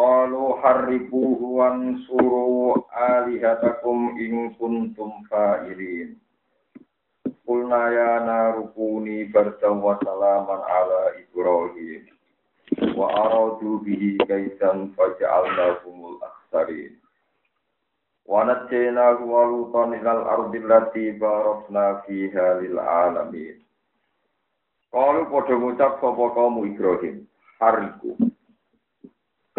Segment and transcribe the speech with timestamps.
[0.00, 6.16] Qalu harribuhu wansuru alihatakum in kuntum fa'ilin.
[7.44, 12.08] Qulna ya narukuni bardan wa salaman ala Ibrahim.
[12.96, 16.96] Wa aradu bihi kaitan faja'alnahumul akhsarin.
[18.24, 23.60] Wa najjaynahu wa lutan ilal ardi allati barakna fiha lil alamin.
[24.96, 27.28] Qalu padha ngucap sapa kaum Ibrahim,
[27.60, 28.29] hariku.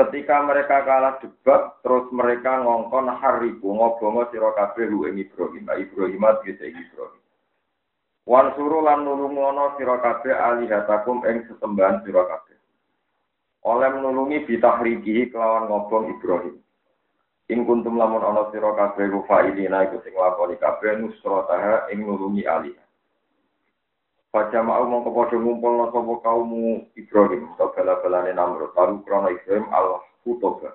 [0.02, 6.74] Ketika mereka kalah debat, terus mereka ngongkon hariku ngobongo sira kabeh ing Ibrahim, Ibrahim tegese
[6.74, 7.22] Ibrahim.
[8.26, 12.58] Wan suru lan nulungono sira kabeh alihatakum ing sesembahan sira kabeh.
[13.62, 16.58] Oleh menulungi bitahrikihi kelawan ngobong Ibrahim.
[17.54, 22.42] Ing kuntum lamun ana sira kabeh ku fa'ilina iku sing lakoni kabeh nusrataha ing nulungi
[22.50, 22.74] alih.
[24.32, 26.52] Baca mau mongko padha ngumpulna sapa kaum
[26.96, 30.72] Ibrahim utawa bala-balane Namrud lalu krana Ibrahim Allah kutoba.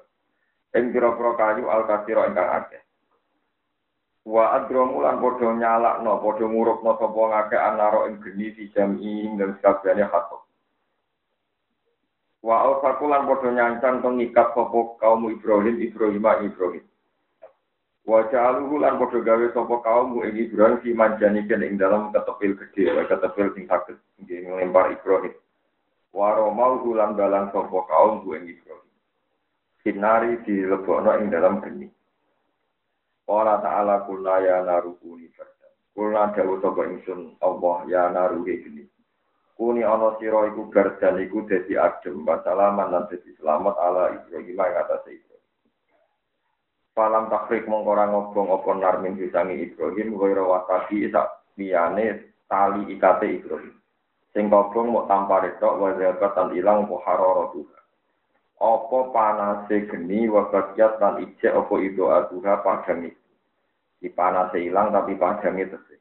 [0.76, 2.84] Ing pira-pira kayu al kasira ingkang akeh.
[4.28, 9.40] Wa adramu lan padha nyalakno padha ngurupno sapa ngakeh anaro ing geni di jami ing
[9.40, 10.44] sakabehane khatop.
[12.44, 16.84] Wa al-fakulan padha nyancang pengikat sapa kaum Ibrahim Ibrahim Ibrahim.
[18.06, 23.02] Wa ja'aluhu lan padha gawe sapa kaum ing Ibrahim fi manjaniken ing dalam ketepil gede,
[23.10, 25.34] ketepil sing saged nggih nglempar Ibrahim.
[26.14, 28.94] Wa romau lan dalan sapa kaum ing Ibrahim.
[29.82, 31.90] Sinari dilebokno ing dalam geni.
[33.26, 35.74] Ora ta'ala kula ya narukuni fardan.
[35.90, 38.86] Kula dawu sapa ingsun Allah ya naruhi geni.
[39.58, 44.62] Kuni ana sira iku gardan iku dadi adem, wasalaman lan dadi selamat ala Ibrahim ing
[44.62, 45.35] atase Ibrahim.
[46.96, 53.76] Falam takrik mongkora ngobong apa narmin bisangi Ibrahim Goyro wasabi isak liyane tali ikate Ibrahim.
[54.32, 57.80] Sing kobong mau tanpa retok wajabat tan ilang apa haroro tuha
[58.56, 63.24] Apa panase geni wabagiat tan ijek apa ido aduha padang itu.
[64.00, 66.00] Di panase ilang tapi padang itu sih.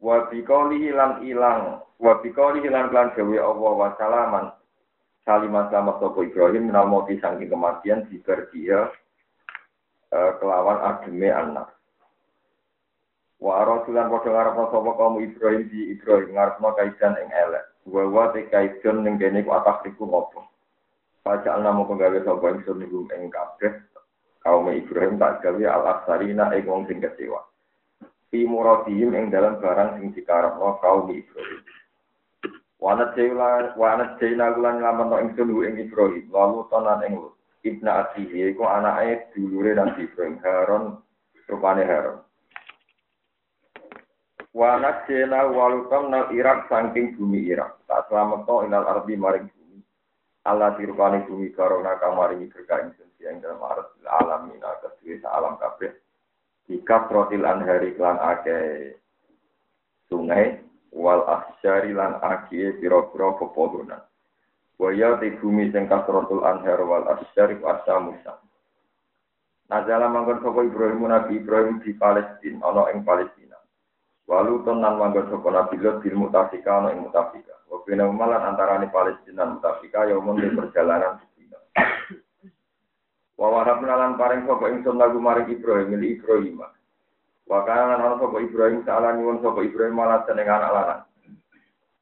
[0.00, 4.46] Wabikoli hilang ilang Wabikoli hilang kelan jawa Allah wasalaman
[5.28, 8.92] Salimah selamat sopo Ibrahim Minal moti sangking kematian Dibar dia
[10.12, 11.76] kelawan ademe anak.
[13.36, 17.64] Wa rasulan padha ngarepno sapa kaum Ibrahim di Ibrahim ngarepno kaidan ing elek.
[17.84, 20.40] Wa wa te kaidan ning kene ku atak iku ngopo.
[21.20, 23.76] Pajak namo penggawe sapa ingsun niku ing kabeh
[24.40, 27.44] kaum Ibrahim tak gawe al-aksarina ing wong sing kecewa.
[28.32, 31.60] Fi muradihim ing dalam barang sing dikarepno kaum Ibrahim.
[32.80, 37.35] Wanat jela wanat jela lan lamun ingsun ing Ibrahim lalu tonan ing lut.
[37.66, 40.84] Ibna Asihi iku anake dulure Nabi Ibrahim Haron
[41.50, 42.22] rupane Haron.
[44.54, 47.82] Wa nasjena walutam nal Irak saking bumi Irak.
[47.90, 49.82] Tak selamat to inal ardi maring bumi.
[50.46, 55.90] Allah dirupani bumi karona kamaringi berkah ingsun yang dalam arti alamina kedua alam kabeh.
[56.70, 58.58] Jika trotil anhari klan ake
[60.06, 60.62] sungai
[60.94, 64.05] wal asyari lan ake piro-piro pepohonan.
[64.76, 67.64] Waya di bumi sing kasrotul anhar wal asyarif
[68.04, 68.36] musa.
[69.72, 73.56] Nazala manggon sapa Ibrahim Nabi Ibrahim di Palestina ana ing Palestina.
[74.28, 77.56] Walu tenan manggon sapa Nabi Lot di Mutafika ana ing Mutafika.
[77.72, 81.58] Wa bina malan antarané Palestina dan Mutafika ya umum di perjalanan dina.
[83.40, 86.62] Wa wahabna lan paring sapa ingsun lagu maring Ibrahim mili Ibrahim.
[87.48, 91.02] Wa kana lan ana sapa Ibrahim saala nyuwun sapa Ibrahim malah seneng anak lanang.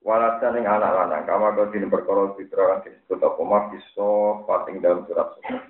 [0.04, 5.08] Walasa ning anak lanang kama kau dini perkara fitra kan disebut apa mafiso pating dalam
[5.08, 5.64] surat surat.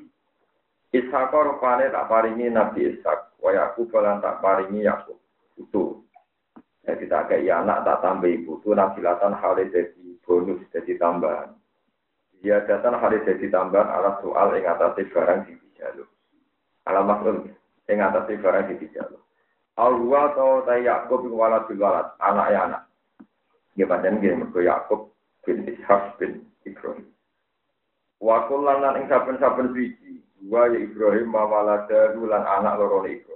[0.91, 5.23] Ishak rupane tak paringi Nabi Ishak, waya aku balan tak paringi Yakub.
[5.55, 6.03] Itu.
[6.83, 11.55] Jadi tak kayak anak tak tambah ibu itu nabilatan hari jadi bonus jadi tambahan.
[12.43, 16.11] Dia datang hari jadi tambahan ala soal yang atas barang di dijaluk.
[16.91, 17.55] Ala maksud
[17.87, 19.23] yang atas barang di dijaluk.
[19.79, 22.83] Allah atau tay Yakub walad walad anak ya anak.
[23.75, 25.01] Ya pancen nggih mergo Yakub
[25.43, 27.11] bin Ishak bin Ibrahim.
[28.23, 33.35] Wa kullan lan ing saben-saben siji, ya Ibrahim mawalada lan anak loro Ibrahim.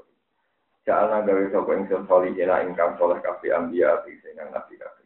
[0.88, 5.04] Jalna gawe sapa ingsun solihina ingkang soleh kabeh ambiya sing nabi kabeh.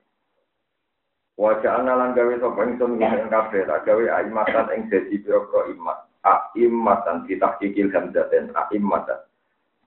[1.35, 5.99] Wajah lan gawe sapa ingsun ing kabeh tak gawe aimatan ing dadi pira-pira imat.
[6.23, 9.27] Aimatan ditahkikil hamzaten aimatan.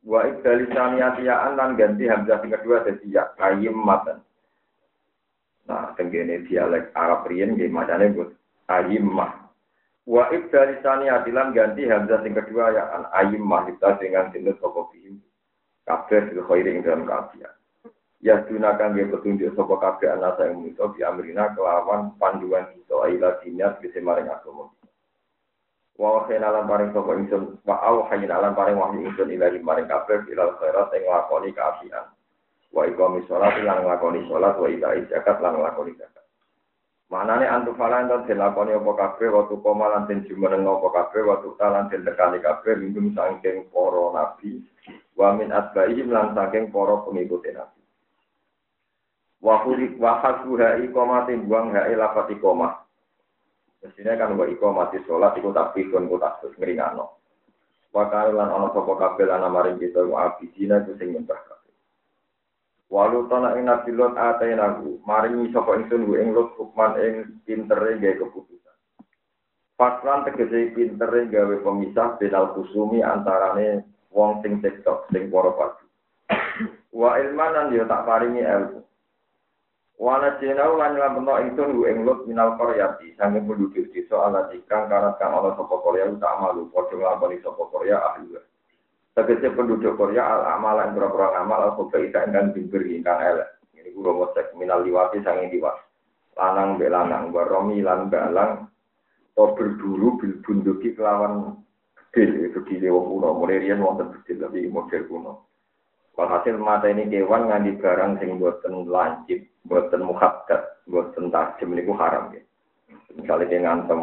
[0.03, 4.19] Wa ibdali saniyatiyaan lan ganti hamzah sing kedua dadi ya aimatan.
[5.65, 8.33] Nah, tenggene dialek Arab riyen nggih macane but
[8.69, 9.50] aimah.
[10.06, 15.17] Wa ibdali saniyatilan ganti hamzah sing kedua ya an aimah kita dengan tinut sapa bihim.
[15.85, 17.53] Kabeh fil khairi ing dalam kafiah
[18.25, 23.38] ya gunakan dia petunjuk sopo kabeh anak saya musuh di amrina kelawan panduan kita aila
[23.45, 24.73] dinyat bisa maring agama
[26.01, 29.85] wa wahin alam paring sopo insun wa au hayin alam paring wahyu insun ilahi maring
[29.85, 32.06] kabeh ilal khairat yang lakoni keapian
[32.75, 36.27] wa ikomi sholat yang lakoni sholat wa idai zakat lan lakoni zakat
[37.06, 41.54] Manane antu falan dan dilakoni apa kabeh waktu koma lan den jumeneng apa kabeh waktu
[41.56, 44.66] talan den dekani kabeh minum saking para nabi
[45.16, 47.80] wa min asbaihim lan saking para pengikut nabi
[49.45, 52.81] Wahuri wahasuha ikomati buang hae lafat ikomah.
[53.86, 57.13] Mestinya kan wa ikomati sholat iku tak pikun ku tak terus ngeringano.
[57.94, 61.55] Wakar lan ana sapa kabeh lan maring kita wa abidina ku sing nyembah
[62.86, 68.14] Walu tana ing nabi lot atainahu maringi sapa ingsun ing lot hukman ing pintere gawe
[68.22, 68.78] keputusan.
[69.74, 73.82] Pasran tegese pintere gawe pemisah benal kusumi antarane
[74.14, 75.86] wong sing cekcok sing para padu.
[76.94, 78.86] Wa ilmanan yo tak paringi ilmu.
[79.96, 84.92] Wana jenau lan nglampeno ingsun ku ing lut minal qaryati sange penduduk desa ala dikang
[84.92, 88.36] karat kang ana sapa Korea tak malu padha nglakoni sapa Korea ahli.
[89.15, 93.47] Tegese penduduk Korea al amal yang berapa amal al khoba ika ingkang bimbir ingkang elek.
[93.71, 95.71] Ini guru ngosek minal liwati sange liwat.
[96.35, 98.67] Lanang be lanang baromi lan balang
[99.31, 101.63] to berburu bil bunduki kelawan
[102.12, 105.33] bedil bedil wong kuno mulai riyen wonten bedil tapi model kuno.
[106.19, 112.35] Walhasil mata ini kewan nganti barang sing buatan lancip, buatan muhabbat, buatan tajam ini haram
[112.35, 112.44] ya.
[113.15, 114.00] Misalnya dia ngantem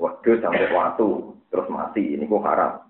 [0.00, 1.08] waktu sampai waktu
[1.48, 2.87] terus mati ini haram.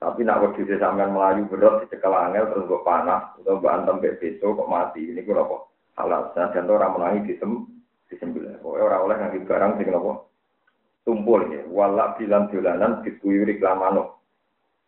[0.00, 4.56] Tapi nak saya sampai melayu berat di angel terus gue panas atau gue antem besok
[4.56, 5.68] kok mati ini gue apa
[6.00, 6.32] halal.
[6.32, 7.68] Menangis di sem
[8.08, 8.56] disembelih.
[8.64, 10.12] Pokoknya orang oleh nganti barang sing apa
[11.04, 11.68] tumpul ya.
[11.68, 14.24] Walak bilang dolanan dituyuri kelamano.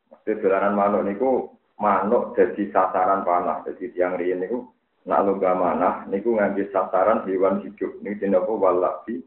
[0.08, 1.30] Maksudnya dolanan manuk niku
[1.76, 3.60] manuk jadi sasaran panah.
[3.68, 4.64] Jadi tiang riyen niku
[5.04, 8.00] nak lomba manah niku ngambil sasaran hewan hidup.
[8.00, 9.20] Ini dinapa walabi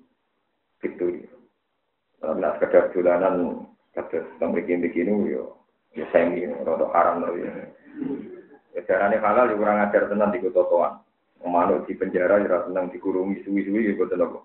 [0.81, 1.05] itu.
[2.25, 5.64] Nah, sekedar dolanan kata bikin begini yo
[5.95, 7.51] ya semi rada haram lho ya.
[8.75, 10.99] Ya carane halal ya kurang ajar tenan di kotoan.
[11.45, 14.39] Manuk di penjara ya tenang dikurungi suwi-suwi ya boten apa.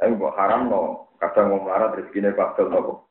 [0.00, 0.82] Tapi kok haram no,
[1.22, 3.06] kadang mau melarat rezekine bakal nopo.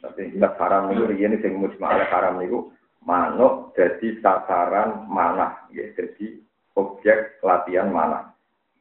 [0.00, 2.72] Tapi jelas haram niku riyen sing mujma'al haram niku
[3.04, 6.40] manuk jadi sasaran mana, ya jadi
[6.76, 8.32] objek latihan mana.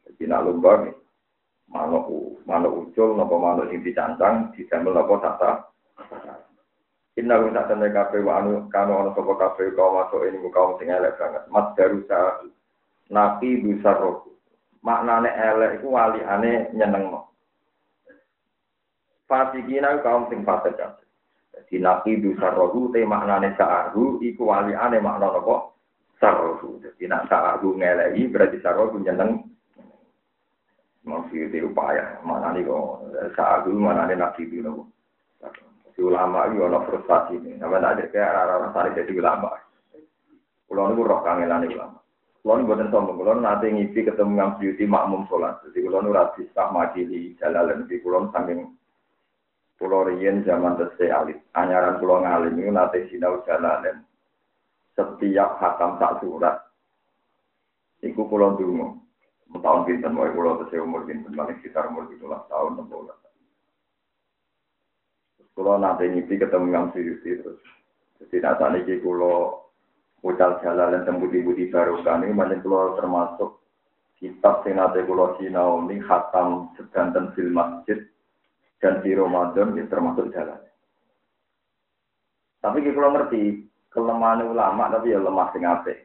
[0.05, 0.95] Jadi nak lomba nih,
[1.67, 2.07] manuk
[2.47, 5.51] manuk ucul, nopo manuk sing dicancang, didamel nopo tata.
[7.15, 10.91] Inna guna tanda kafe wa anu kano anu sopo kafe kau masuk ini kaum sing
[10.91, 11.47] elek banget.
[11.47, 12.43] Mas darusa
[13.07, 14.27] nabi besar roh.
[14.83, 17.31] Maknane elek itu wali ane nyeneng no.
[19.25, 20.75] Fasikina kaum sing fasik
[21.65, 25.79] jadi nabi du sarrohu te maknane sa'ahu iku ane makna nopo
[26.19, 26.83] sarrohu.
[26.83, 29.39] Jadi nak sa'ahu ngelei berarti sarrohu nyeneng.
[31.07, 32.19] Masih itu upaya.
[32.21, 33.07] Mana nih kok
[33.65, 34.94] nih nabi itu nopo.
[35.95, 37.55] Jadi ulama itu ono frustasi ini.
[37.55, 39.47] Nama ada kayak arah-arah sari jadi ulama.
[40.67, 42.03] Kulo niku roh kangelan ulama.
[42.43, 43.15] Kulo niku boten sombong.
[43.15, 45.63] Kulo nanti ngipi ketemu ngam beauty makmum sholat.
[45.63, 48.75] Jadi kulo niku radis tak majili jalalan di kulo saking
[49.75, 51.39] Pulau Rien zaman tesih alit.
[51.51, 54.07] Anyaran pulau ngalim itu nate sinau jalanan.
[54.95, 56.63] Setiap hakam tak surat.
[57.99, 58.95] Iku pulau dungu.
[59.55, 63.24] Tahun pinten mau pulau tesih umur pinten paling sekitar umur 17 tahun 16
[65.55, 67.63] Pulau nanti ngipi ketemu yang Suyuti terus.
[68.19, 69.71] Jadi nasa niki pulau
[70.19, 73.63] ucal jalan dan budi-budi barukan ini banyak pulau termasuk
[74.19, 78.03] kitab sing nate pulau sinau ini khatam sedanten fil masjid
[78.83, 80.59] dan di Ramadan ya termasuk jalan.
[82.59, 86.03] Tapi kalau ngerti kelemahan ulama tapi ya lemah sing apik.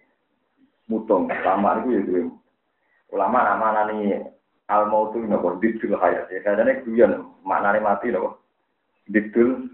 [0.86, 2.22] Mutung ulama itu ya gue.
[3.10, 4.14] Ulama nama nani
[4.70, 8.38] al mautu nopo didul hayat ya kadane guyon maknane mati nopo.
[9.08, 9.70] Didul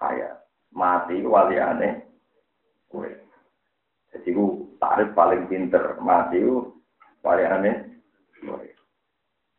[0.00, 0.42] hayat.
[0.72, 2.08] Mati waliane
[2.88, 3.08] kowe.
[4.12, 6.80] Jadi ku tarif paling pinter mati ku
[7.20, 8.00] waliane
[8.40, 8.68] kowe.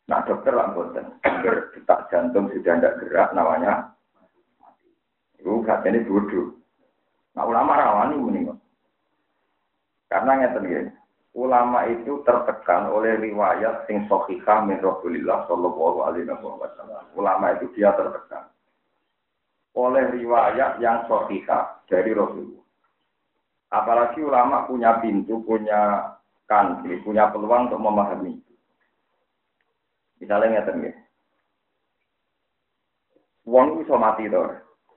[0.10, 3.96] Nah dokter lah boten, detak jantung sudah tidak gerak namanya
[5.40, 6.60] Itu katanya bodoh.
[7.36, 8.52] Nah ulama rawani mending.
[10.12, 10.92] Karena ngerti gini,
[11.34, 17.04] ulama itu tertekan oleh riwayat sing sahihah min Rasulillah sallallahu alaihi wasallam.
[17.18, 18.53] Ulama itu dia tertekan
[19.74, 22.62] oleh riwayat yang sahihah dari Rasulullah.
[23.74, 26.14] Apalagi ulama punya pintu, punya
[26.46, 28.54] kanti, punya peluang untuk memahami itu.
[30.22, 30.94] Misalnya ngeten ya.
[33.50, 34.46] Wong iso mati to.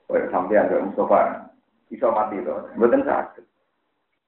[0.06, 1.50] Kayak sampean Mustafa
[1.90, 3.46] iso mati sakit.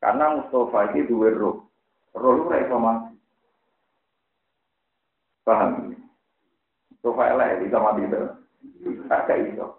[0.03, 1.71] Karena Mustafa iki duwe roh.
[2.19, 3.15] Roh ora iso mati.
[5.47, 5.95] Paham?
[6.91, 8.23] Mustafa elek iso mati to.
[9.07, 9.78] Tak iso.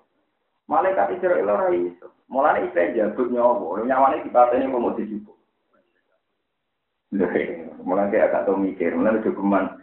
[0.70, 2.14] Malaikat Israel ora iso.
[2.30, 5.34] Mulane istilah jabut nyawa, nyawane dipateni mau dijupuk.
[7.82, 9.82] Mulai kayak agak tau mikir, mulai jogeman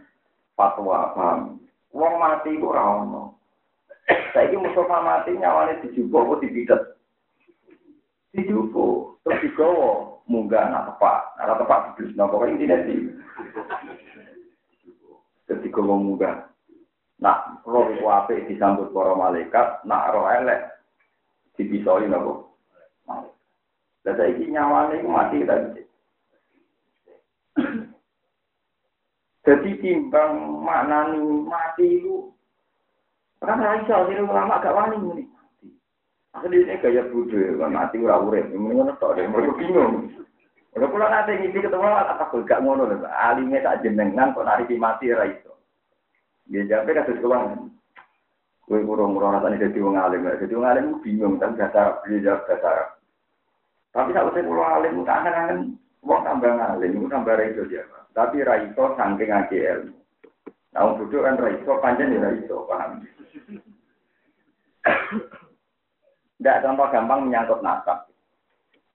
[0.54, 1.58] fatwa paham.
[1.90, 3.34] Wong mati kok ora ono.
[4.30, 6.82] Saiki Mustafa mati nyawane dijupuk kok dipidet.
[8.30, 12.96] Dijupuk, terus digawa munggah anak tepak, anak tepak diblis nopo intine di.
[15.50, 16.46] Ketika wong munggah.
[17.18, 20.75] Nak roh apik disambut para malaikat, nak roh elek
[21.56, 22.54] dipisoi nopo.
[24.06, 25.82] Lah saiki nyawane iku mati tadi.
[29.46, 32.30] Jadi timbang maknani mati itu
[33.42, 35.24] kan raisa jadi ulama gak wani ini.
[36.34, 40.10] Akhirnya ini gaya kan mati ora urip, ngono tok deh, mereka bingung.
[40.74, 45.14] Kalau pulang nanti ngisi ketemu apa kok gak ngono alime tak jenengan kok nari mati
[45.14, 45.56] ra iso.
[46.50, 47.70] Dia jape kasus kewan.
[48.66, 52.42] Kowe kurang ora rasane dadi wong alim, dadi wong alim bingung kan dasar beli jawab
[52.50, 52.98] dasar.
[53.94, 57.86] Tapi sak usah kula alim tak angen wong tambah ngalim, iku tambah ra iso dia.
[58.10, 59.94] Tapi ra iso saking ngake ilmu.
[60.74, 63.06] Nah, wong bodoh kan ra iso pancen ya ra iso, paham.
[66.42, 68.10] Ndak contoh gampang menyangkut nasab.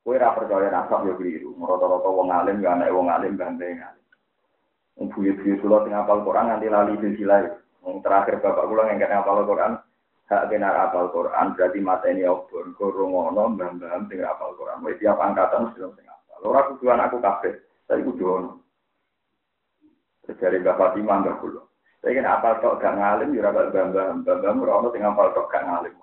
[0.03, 1.55] Kowe ra percaya nasab yo keliru.
[1.55, 3.79] Rata-rata wong alim ya anak wong alim ganteng.
[4.99, 7.60] Wong buyut-buyut kula teng apal Quran nganti lali silsilah.
[7.81, 9.73] Yang terakhir bapak kula yang kena apal Quran,
[10.29, 14.85] hak kena apal Quran berarti mata ini obor, korongono, mbam-mbam sing apal Quran.
[14.85, 16.39] Wih tiap angkatan mesti sing apal.
[16.45, 17.53] Ora kudu anakku kabeh,
[17.89, 18.51] saya kudu ono.
[20.31, 21.61] Dari bapak Fatimah mbak kula.
[22.01, 25.93] Saya kena apal tok gak ngalim, ya ora ora ono sing apal tok gak ngalim.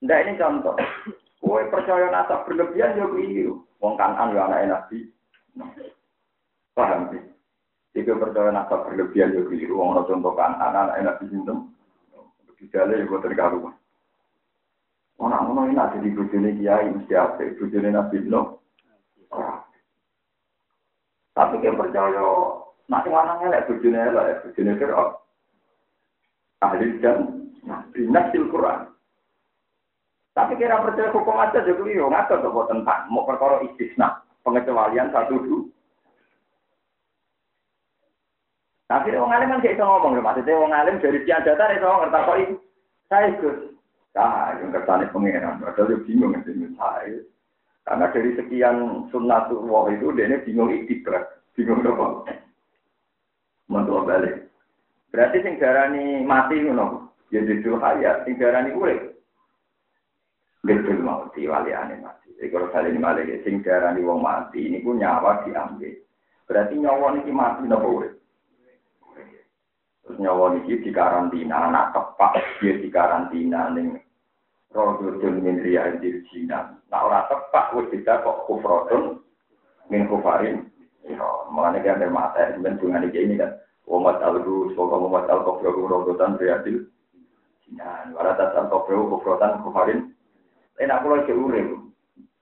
[0.00, 0.76] Ndak ini contoh.
[1.40, 3.62] Kue percaya nasab berlebihan ya keliru.
[3.80, 5.08] Wong kanan ya anak nabi.
[6.76, 7.22] Paham sih?
[7.90, 11.54] Jika percaya nasab berlebihan ya keliru, orang contoh kan anak enak di sini,
[12.62, 13.74] gejala ya buat terkaruan.
[15.20, 17.44] Orang-orang ini ada di bujuni kiai mesti apa?
[17.60, 18.62] Bujuni nabi no.
[21.36, 22.24] Tapi kita percaya
[22.88, 25.20] nak mana ngelak bujuni elak, bujuni kerap.
[26.64, 28.88] Ahli dan nabi nasil Quran.
[30.30, 35.36] Tapi kira percaya hukum aja juga keliru, ngatur tuh tentang mau perkara istisna pengecualian satu
[35.42, 35.68] dulu.
[38.90, 41.90] Tapi wong alim kan gak iso ngomong lho, maksudnya wong alim dari sekian data iso
[42.42, 42.54] itu.
[43.06, 43.56] Saya ikut.
[44.18, 47.22] Nah, yang kertane pengiran, padahal dia bingung ngerti saya.
[47.86, 52.34] Karena dari sekian sunnatullah itu dia bingung iktibar, bingung apa.
[53.70, 54.50] Mantul balik.
[55.14, 59.14] Berarti sing darani mati ngono, ya jujur hayat, sing darani urip.
[60.66, 62.34] Betul mau diwaliane mati.
[62.34, 65.94] Jadi kalau kalian balik, sing darani wong mati, ini pun nyawa diambil.
[66.50, 68.19] Berarti nyawa ini mati nopo urip.
[70.10, 73.94] Terus nyawa niki di karantina, anak tepak dia di karantina ning
[74.74, 76.82] Rododun min riyadil jinan.
[76.90, 79.22] Nah orang tepak wis tidak kok kufrodun
[79.86, 80.66] min kufarin.
[81.06, 81.22] Ya,
[81.54, 83.54] mengenai kan dari mata, kemudian dengan ini kan.
[83.86, 86.90] Umat al-ru, semoga umat al-kofrogu rodotan riyadil
[87.70, 88.10] jinan.
[88.10, 90.10] Walau tasar kofrogu kufrotan kufarin.
[90.82, 91.86] Enak pulau urip.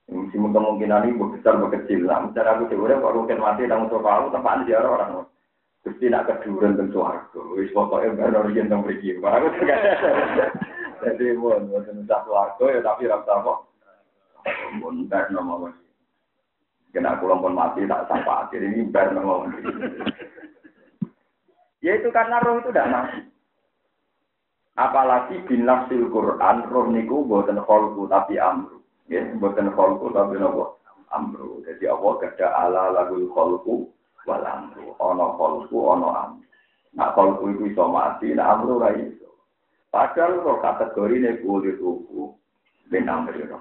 [0.08, 2.08] Mesti kemungkinan ini besar berkecil.
[2.08, 5.28] Nah, misalnya aku kok rukin mati, soal aku tempat di orang.
[5.86, 7.40] Gusti nak keduren teng swarga.
[7.54, 9.18] Wis pokoke baru yen teng mriki.
[9.22, 9.54] Barang
[10.98, 13.52] Jadi mon, wonten sak swarga ya tapi ra apa.
[14.82, 15.70] Mon bar nama
[16.88, 19.44] Kena kula pun mati tak sapa akhir ini bar nama
[21.84, 23.20] Ya itu karena roh itu tidak mati.
[24.78, 28.82] Apalagi bin nafsil Quran, roh niku buatan kholku tapi amru.
[29.06, 30.78] Ya, buatan kholku tapi nopo
[31.14, 31.62] amru.
[31.66, 33.90] Jadi Allah gada ala lagul kholku
[34.28, 36.32] wal amru ana kolku ana am
[36.92, 39.28] nak kolku iku iso mati nak amru ra iso
[39.88, 42.36] padahal kok kategori ne kuwi tuku
[42.92, 43.60] ben amru ro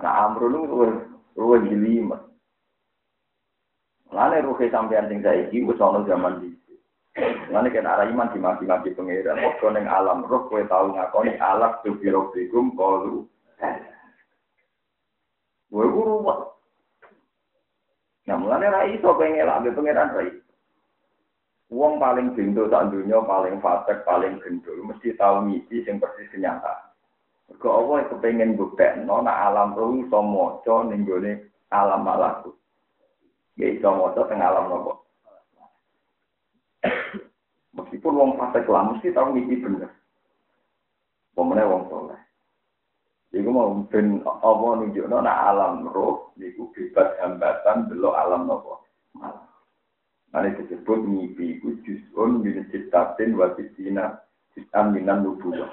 [0.00, 0.60] nak amru lu
[1.36, 2.26] luwih jelimet
[4.12, 6.74] Lane ruhe sampean sing saiki wis ana zaman iki.
[7.50, 9.42] Lane kan arah iman di mati-mati pengiran.
[9.58, 13.26] Kok ning alam roh kowe tau ngakoni alat tu biro bikum kalu.
[15.68, 16.55] Gue ruwet.
[18.26, 20.22] Nah, mulane ra iso pengen lah pangeran ra
[21.66, 26.94] Wong paling bendo sak dunia, paling fasik, paling gendul, mesti tahu misi yang persis kenyataan.
[27.50, 30.18] Mergo Allah kepengen buktekno nek alam ruh iso
[30.86, 31.02] ning
[31.70, 32.54] alam malaku.
[33.58, 35.06] Ya iso maca teng alam nopo.
[37.74, 39.90] Meskipun wong fasik lah mesti tahu misi bener.
[41.34, 42.20] Pemene wong soleh.
[43.36, 48.80] Iku mau ben apa nunjukno nek alam roh niku bebas hambatan delok alam nopo.
[49.12, 49.44] Malam.
[50.36, 54.16] Ini disebut mimpi itu juz'un min ciptatin wa sitina
[54.56, 55.68] juz'an minan nubuwah.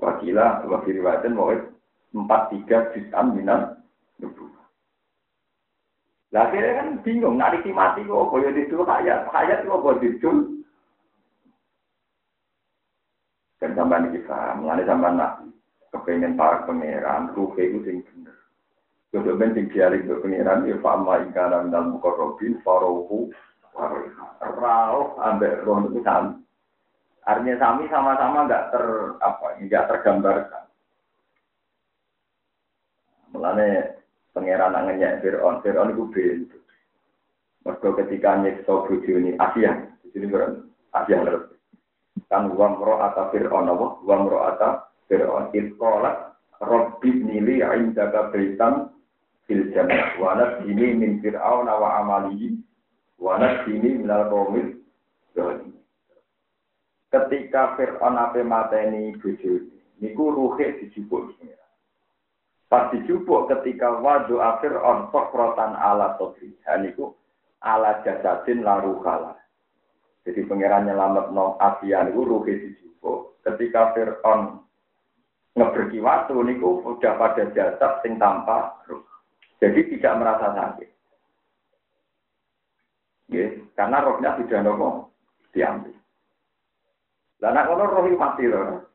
[0.00, 1.52] Wakila, wakil riwayatin, mau
[2.12, 3.80] empat tiga juz'an minan
[4.20, 4.64] nubuwah.
[6.32, 10.32] Lah akhirnya kan bingung, nari mati kok, kaya itu hayat, hayat kok kok itu.
[13.60, 15.46] Dan sampai ini kita, mengenai sampai nabi,
[15.92, 18.36] kepengen para pangeran, ruhe itu yang bener.
[19.12, 23.28] Kalau ben sing diarik ke pangeran, ya fa'amma ikana minal mukarrabin, farohu,
[24.42, 26.36] Rauh ambek roh itu sami.
[27.24, 28.84] Artinya sami sama-sama nggak ter
[29.22, 30.64] apa nggak tergambarkan.
[33.32, 33.96] Mulane
[34.36, 36.62] pangeran angennya Fir'aun, Fir'aun itu bentuk.
[37.64, 39.72] Mereka ketika nyekso bojo ini Asia,
[40.02, 40.28] di sini
[40.92, 41.56] Asia lebih.
[42.28, 44.91] Kan uang roh atau Fir'aun apa?
[45.08, 45.50] Fir'aun.
[45.52, 46.32] Itkolat
[46.62, 48.94] Robbi nili indaka baitan
[49.50, 50.14] fil jannah.
[50.22, 52.58] Wa ini min Fir'aun wa amalihi
[53.22, 54.82] Wana sini minal komil
[57.12, 59.70] Ketika Fir'aun ape mateni bojo
[60.02, 61.30] niku ruhe dijupuk
[62.66, 66.56] Pas dijupuk ketika wadu Fir'aun sokrotan ala sodri.
[66.80, 67.14] Niku
[67.60, 69.38] ala jasadin laru kala.
[70.26, 73.38] Jadi pangeran nyelamat nom Asia niku ruhe dijupuk.
[73.44, 74.64] Ketika Fir'aun
[75.52, 79.04] ngeberki waktu niku udah pada jasad sing tanpa ruh.
[79.60, 80.90] Jadi tidak merasa sakit.
[83.32, 83.46] Ya,
[83.78, 84.88] karena rohnya sudah nopo
[85.56, 85.96] diambil.
[87.40, 88.90] Dan anak kono roh mati loh.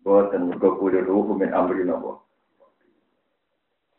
[0.00, 2.24] Boten mergo kulo ruh min nopo.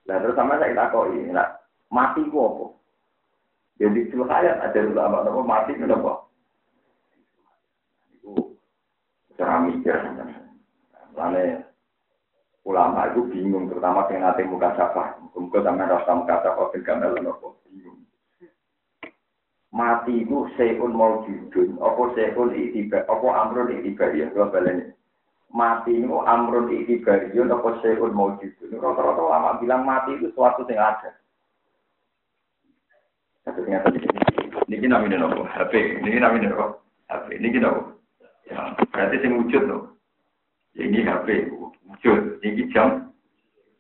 [0.08, 2.66] Lah terus sama saya takoi, nak mati ku apa?
[3.78, 6.32] Jadi itu hayat ada ulama nopo mati nopo.
[8.16, 8.56] Iku
[9.36, 10.37] cara mikir.
[11.18, 11.66] Lane
[12.68, 15.18] ulama itu bingung terutama dengan nanti muka sapa.
[15.34, 17.58] Muka sama rasa muka sapa gambar nopo
[19.78, 24.96] mati itu seun mau judun, apa seun itibar, apa amrun itibar ya, kalau balenya.
[25.54, 28.82] Mati itu amrun itibar ya, apa seun mau judun.
[28.82, 31.14] Rata-rata lama bilang mati itu suatu yang ada.
[33.46, 33.94] Satu ternyata.
[34.68, 36.04] Ini namanya nopo, HP.
[36.04, 37.40] Ini namanya nopo, HP.
[37.40, 37.96] Ini nopo.
[38.48, 39.88] Ya, berarti sing wujud nopo.
[40.78, 41.50] Ya, ini HP,
[41.90, 42.38] wujud.
[42.46, 43.10] Ini jam.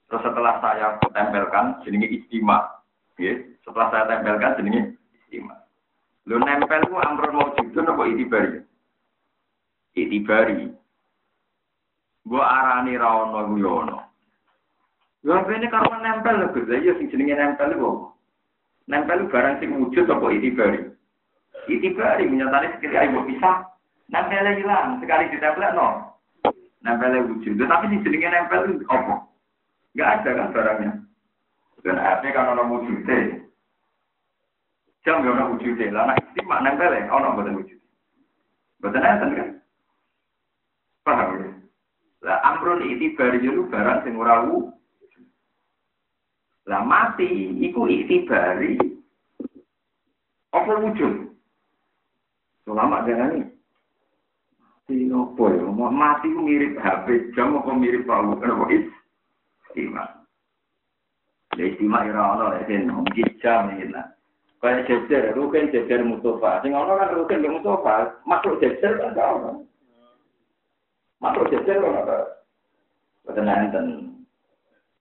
[0.10, 2.82] Terus setelah saya tempelkan, jenenge istimewa.
[3.22, 4.82] Ya, setelah saya tempelkan, jenenge
[5.14, 5.68] istimewa.
[6.28, 8.60] Lu nempel ku amrun mau judun apa itibari?
[9.96, 10.76] Itibari.
[12.28, 13.88] Gua arani ra ono ku yo.
[15.24, 16.68] Yo ini karo nempel lho Gus.
[16.68, 18.12] Ya sing jenenge nempel ku.
[18.92, 20.92] Nempel barang sing wujud apa itibari?
[21.72, 23.64] Itibari menyatane sekali ayo pisah.
[24.12, 26.16] Nempel hilang, sekali ditempel no.
[26.88, 27.60] Nempel wujud.
[27.60, 29.28] Tapi sing jenenge nempel itu apa?
[29.91, 30.91] Enggak ada kan barangnya.
[31.84, 33.43] Dan artinya kan ono wujudnya.
[35.04, 35.91] Jam yo ana wujude.
[35.91, 37.84] Lah nek istimak nempel e ana mboten wujude.
[38.80, 39.50] Mboten enten kan?
[41.04, 41.50] Paham ya?
[42.23, 44.47] Lah amrun itibari yo barang sing ora.
[46.71, 47.28] Lah mati
[47.67, 48.80] iku itibari
[50.56, 51.36] apa wujud?
[52.67, 53.47] Ulama jangan
[54.88, 55.67] mati apa ya?
[55.67, 58.88] Mati ku mirip HP jam apa mirip palu kenapa is?
[59.67, 60.23] Istimak.
[61.60, 64.08] Ya istimak ora ana lek mungkin jam iki lah.
[64.58, 66.65] Kayak jejer, rukin jejer Mustafa.
[66.65, 68.17] Sing ono kan rukin di Mustafa.
[68.26, 69.69] Makhluk jejer kan gak ono.
[71.21, 72.19] Makhluk jejer kan ada.
[73.21, 73.86] Betul nanten.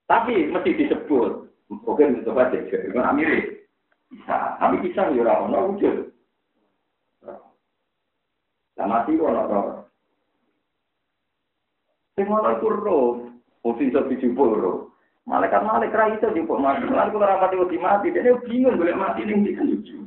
[0.05, 1.49] Tapi mesti disebut.
[1.73, 2.93] Rukin Mustafa jejer.
[2.93, 3.65] Nak mirip.
[4.13, 4.61] Bisa.
[4.61, 6.13] Tapi bisa ya orang ono wujud.
[8.77, 9.61] Lah mati ono to.
[12.17, 13.07] Sing ono iku roh.
[13.67, 14.79] Iso dijupuk roh.
[15.27, 16.87] Malaikat malaikat ra itu di kok mati.
[16.87, 19.99] Lalu kalau rapat itu mati, dia bingung boleh mati ning di lucu.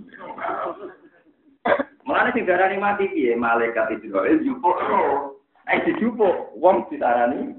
[2.07, 3.35] Mulane sing darani mati piye?
[3.35, 5.43] Malaikat Israel jupuk roh.
[5.67, 7.51] Eh dijupuk wong ditarani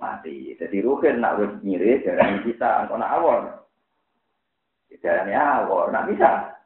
[0.00, 0.56] mati.
[0.56, 3.52] Jadi ruhin nak wis nyire darani kita ana awon.
[5.04, 6.56] Darani awon, nak bisa.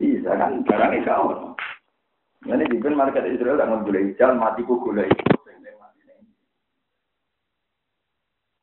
[0.00, 1.52] Bisa kan itu awon.
[2.46, 5.10] Ini di malaikat Israel tak ngegulai jalan mati ku gulai.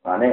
[0.08, 0.30] Mane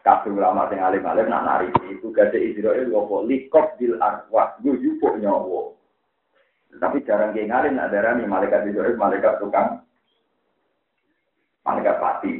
[0.00, 4.72] kabeh ulama sing alim-alim nak nari itu gade Israel wopo likop dil arwah yo
[5.20, 5.76] nyawa.
[6.74, 9.84] Tapi jarang kayak ngalim nak darani malaikat Israel malaikat tukang
[11.64, 12.32] malaikat pati.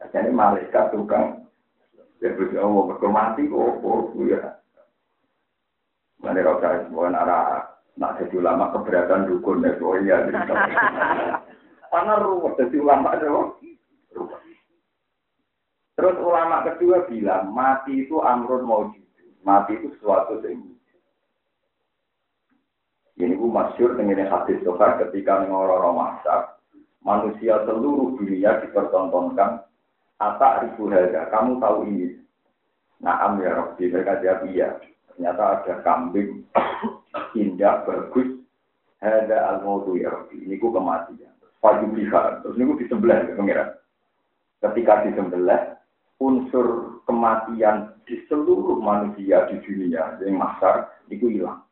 [0.00, 1.48] Jadi malaikat tukang
[2.20, 2.28] ya
[2.60, 3.84] Allah berkemati kok
[4.28, 4.40] ya.
[6.20, 10.16] Mana kau cari semua arah nak jadi ulama keberatan dukun ya oh iya.
[11.90, 13.26] Karena ruwet jadi ulama itu
[14.14, 14.42] ruwet.
[15.98, 18.88] Terus ulama kedua bilang mati itu amrun mau
[19.44, 20.64] mati itu sesuatu yang
[23.20, 26.56] ini bu masyur dengan hadis sofa ketika ngororo masak
[27.04, 29.68] manusia seluruh dunia dipertontonkan
[30.20, 32.12] Ata ribu harga, kamu tahu ini.
[33.00, 34.76] Naam ya Rabbi, mereka jawab iya.
[35.08, 36.44] Ternyata ada kambing
[37.36, 38.40] indah, bagus.
[39.00, 40.44] Hada al-mautu ya Rabbi.
[40.44, 41.32] Ini ku kematian.
[41.64, 42.44] Faju biha.
[42.44, 43.68] Terus ini ku disembelih, ya pengiran.
[44.60, 45.80] Ketika disembelih,
[46.20, 51.64] unsur kematian di seluruh manusia di dunia yang masar itu hilang.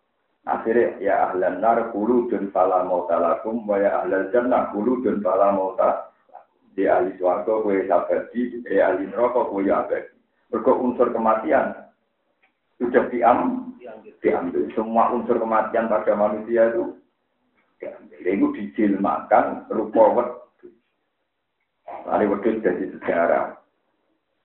[0.49, 5.21] Akhirnya ya ahlan nar kulu dan fala mauta lakum wa ya ahlal jannah kulu dan
[5.21, 6.09] fala mauta
[6.73, 10.09] di ahli suarga kue sabadi, di ahli neraka kue abadi.
[10.49, 11.77] Berkok unsur kematian
[12.81, 14.65] sudah diam, diambil.
[14.75, 16.99] Semua unsur kematian pada manusia itu
[17.79, 18.19] diambil.
[18.23, 20.75] Itu dijilmakan rupa wedus.
[22.07, 23.59] Lalu wedus jadi sejarah.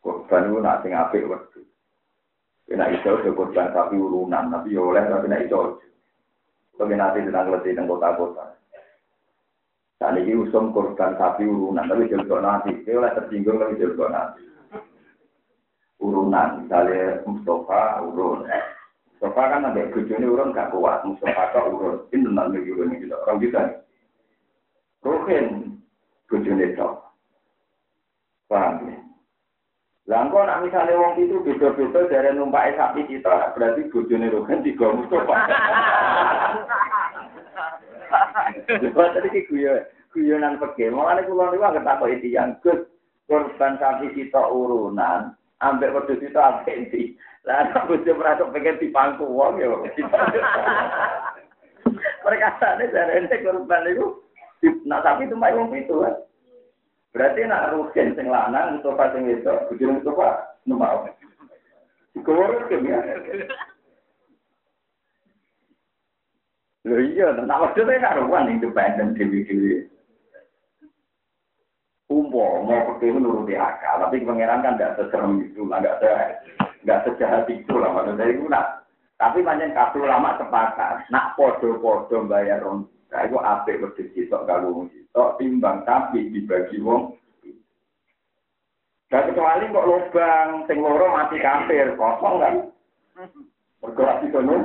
[0.03, 1.67] Korban itu nak sing apik wedus.
[2.63, 5.79] Kena iso korban sapi urunan, tapi ya oleh tapi nak iso.
[6.73, 8.57] Peminati tentang letih tentang kota-kota.
[10.01, 12.73] Saat ini usum korban sapi urunan, tapi jelgo nanti.
[12.81, 14.41] Dia oleh tersinggung tapi jelgo nanti.
[16.03, 18.43] Urunan, misalnya Mustafa urun.
[19.23, 22.03] Mustafa kan ada bujuni urun gak kuat, Mustafa kok urun.
[22.11, 23.15] Ini lagi urun gitu.
[23.23, 23.87] Orang kita.
[24.99, 25.79] Ruhin,
[26.27, 27.07] bujuni tok.
[28.51, 28.99] Paham ya?
[30.11, 34.91] Lah kok nak misalnya wong itu beda-beda dari numpak sapi kita, berarti bojone Rohan tiga
[34.91, 35.35] Mustafa.
[38.67, 40.91] Coba tadi ki guyon, guyonan pege.
[40.91, 42.83] Mulane kula niku anggere takok iki yang Gus,
[43.31, 45.31] korban sapi kita urunan,
[45.63, 47.15] ambek wedhus itu ambek iki.
[47.43, 49.67] Lah nek bojo merasa pengen dipangku wong ya.
[52.23, 54.23] Perkataane dari ente korban itu,
[54.87, 56.15] nak sapi itu wong itu kan.
[57.11, 60.27] Berarti nak rugen sing lanang Mustafa sing wedok, bojone Mustafa
[60.63, 61.13] numpak.
[62.15, 62.99] Digowo rugen ya.
[66.83, 69.87] Lho iya, tentang waktu itu karuan independen dewi-dewi.
[72.13, 76.09] Umpo, mau pergi menuruti akal, tapi pangeran kan tidak seserem itu, nggak se
[76.85, 78.85] nggak sejahat itu lah maksud saya itu nak.
[79.17, 84.85] Tapi banyak kabel lama sepakat, nak podo-podo bayar ron, nah, itu apik wedhus sitok kalau
[84.93, 87.17] sitok timbang tapi dibagi wong.
[89.09, 92.55] Dan kecuali kok lubang, sing loro mati kafir, kosong kan?
[93.81, 94.55] Bergerak di sana,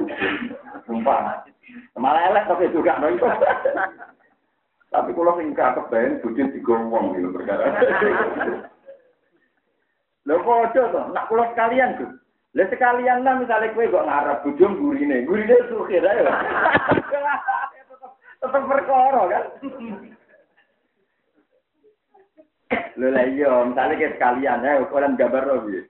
[0.89, 1.45] sumpah.
[1.97, 3.29] Malah elek tapi juga nonton.
[4.88, 7.77] Tapi kalau sing gak kebayang bujin digowong gitu perkara.
[10.24, 12.11] Lho kok aja to, nak kula sekalian tuh.
[12.57, 16.24] Lah sekalian lah misalnya kue kok ngarep bujung gurine, gurine sukir ayo.
[18.40, 19.44] Tetep perkara kan.
[22.96, 25.85] Lho lah iya, misalnya kayak sekalian ya, kalian gambar loh gitu.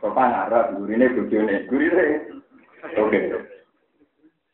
[0.00, 2.04] Bapak ngarep gurine bojone, gurine.
[3.00, 3.20] Oke.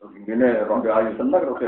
[0.00, 1.64] Gini, rondo ayu seneng, oke.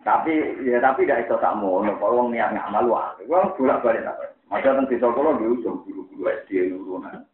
[0.00, 0.32] tapi
[0.64, 4.32] ya tapi gak iso tak mau, kalau wong niat ngamal wah, wong bolak balik apa?
[4.48, 7.28] Masa tentang desa kalau di ujung guru guru SD nurunan.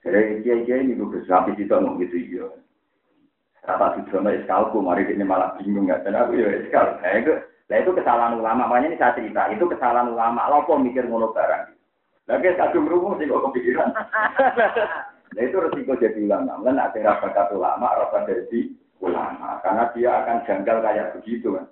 [0.00, 2.48] Jadi kiai kiai ini gue sapi itu ngomong gitu iya.
[3.68, 6.08] Rata di sana iskalku, mari ini malah bingung nggak?
[6.08, 6.96] Dan aku ya iskal.
[7.04, 7.36] Nah itu,
[7.68, 8.64] nah itu kesalahan ulama.
[8.64, 10.48] Makanya ini saya cerita, itu kesalahan ulama.
[10.48, 11.76] Lopo mikir ngono barang.
[12.32, 13.92] Lagi kadung rumus sih kok kepikiran.
[15.36, 16.56] Nah itu resiko jadi ulama.
[16.60, 18.60] Mungkin ada rasa ulama, rasa jadi
[19.04, 19.60] ulama.
[19.60, 21.66] Karena dia akan janggal kayak begitu kan.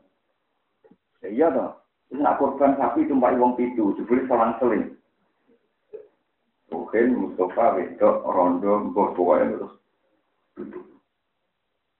[1.25, 1.71] Ya, iya toh.
[2.13, 4.95] Ini nak korban sapi tumpai uang itu, jebule selang seling.
[6.71, 9.75] Mungkin Mustafa Wedok Rondo Mbah pokoknya terus.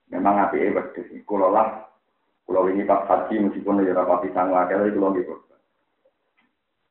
[0.07, 0.71] Memang api
[1.11, 1.27] sih.
[1.27, 1.91] Kalau lah,
[2.47, 5.59] kalau ini Pak Haji meskipun ya rapati sang wakil, korban.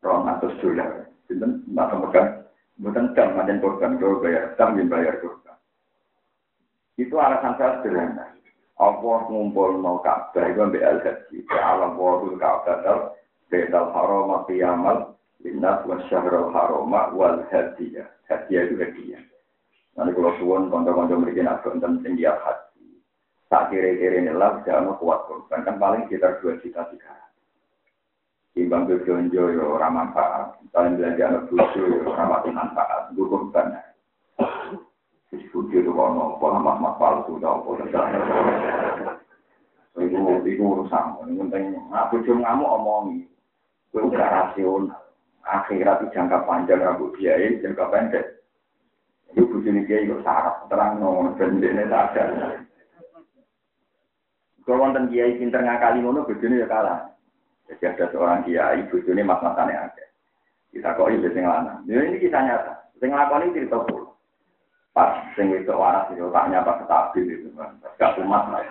[0.03, 1.07] Ron atas dolar.
[1.25, 2.44] Sinten nak pemegang
[2.79, 5.55] bukan jam macam korban kalau bayar jam bayar korban.
[6.95, 8.35] Itu alasan saya sederhana.
[8.75, 11.37] Allah ngumpul mau Ka'bah itu ambil al haji.
[11.47, 12.99] Alam wadul Ka'bah dal
[13.47, 18.07] bedal haram qiyamal linnas wa syahrul haram wal hadiyah.
[18.27, 19.23] Hadiyah itu hadiah.
[19.95, 22.87] Nanti kalau suwon kanca-kanca mriki nak enten sing haji.
[23.47, 25.63] Tak kira-kira ini lah, jangan kuat korban.
[25.63, 27.24] Kan paling sekitar 2 juta tiga.
[28.55, 30.55] Timbang belanja ya orang manfaat.
[30.63, 33.01] Misalnya belanja anak bucu ya orang mati manfaat.
[33.11, 33.75] Itu korban.
[35.27, 37.35] Disebut itu kalau pola mas-mas palsu.
[39.99, 41.05] Itu, itu urusan.
[41.27, 43.17] Yang penting, aku cuma ngamuk omongi.
[43.91, 45.03] Itu udah rasional.
[45.45, 48.25] Akhirat jangka panjang, rambut biaya, jangka pendek.
[49.35, 52.63] Itu bujuni dia itu sarap, terang no, dan dia sadar.
[54.65, 57.14] Kalau wonten kiai pinter ngakali ngono, bujuni ya kalah.
[57.65, 60.05] Jadi ada seorang kiai, bujuni mas-masane ada.
[60.69, 61.81] Kita kok ini sing lanang.
[61.89, 62.73] Ya, ini kisah nyata.
[63.01, 64.11] Sing lakoni cerita puluh.
[64.93, 67.73] Pas sing itu waras itu tanya pas stabil itu kan.
[67.97, 68.63] Gak umat lah.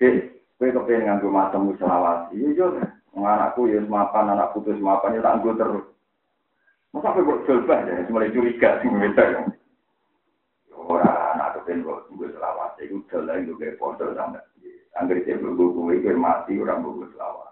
[0.00, 2.32] Eh, kowe kepengen nganggo matemu selawat.
[2.32, 2.66] Iya, yo.
[3.20, 5.84] Anakku ya mapan, anak putus mapan ya tak terus.
[6.90, 9.40] Masa apa kok jolbah ya, mulai curiga sih kita ya.
[10.74, 14.42] Orang anak kepen kok gue selawat, itu jalan itu kayak foto sama.
[14.98, 17.49] Angger dia berbuku, gue mati orang buku selawat.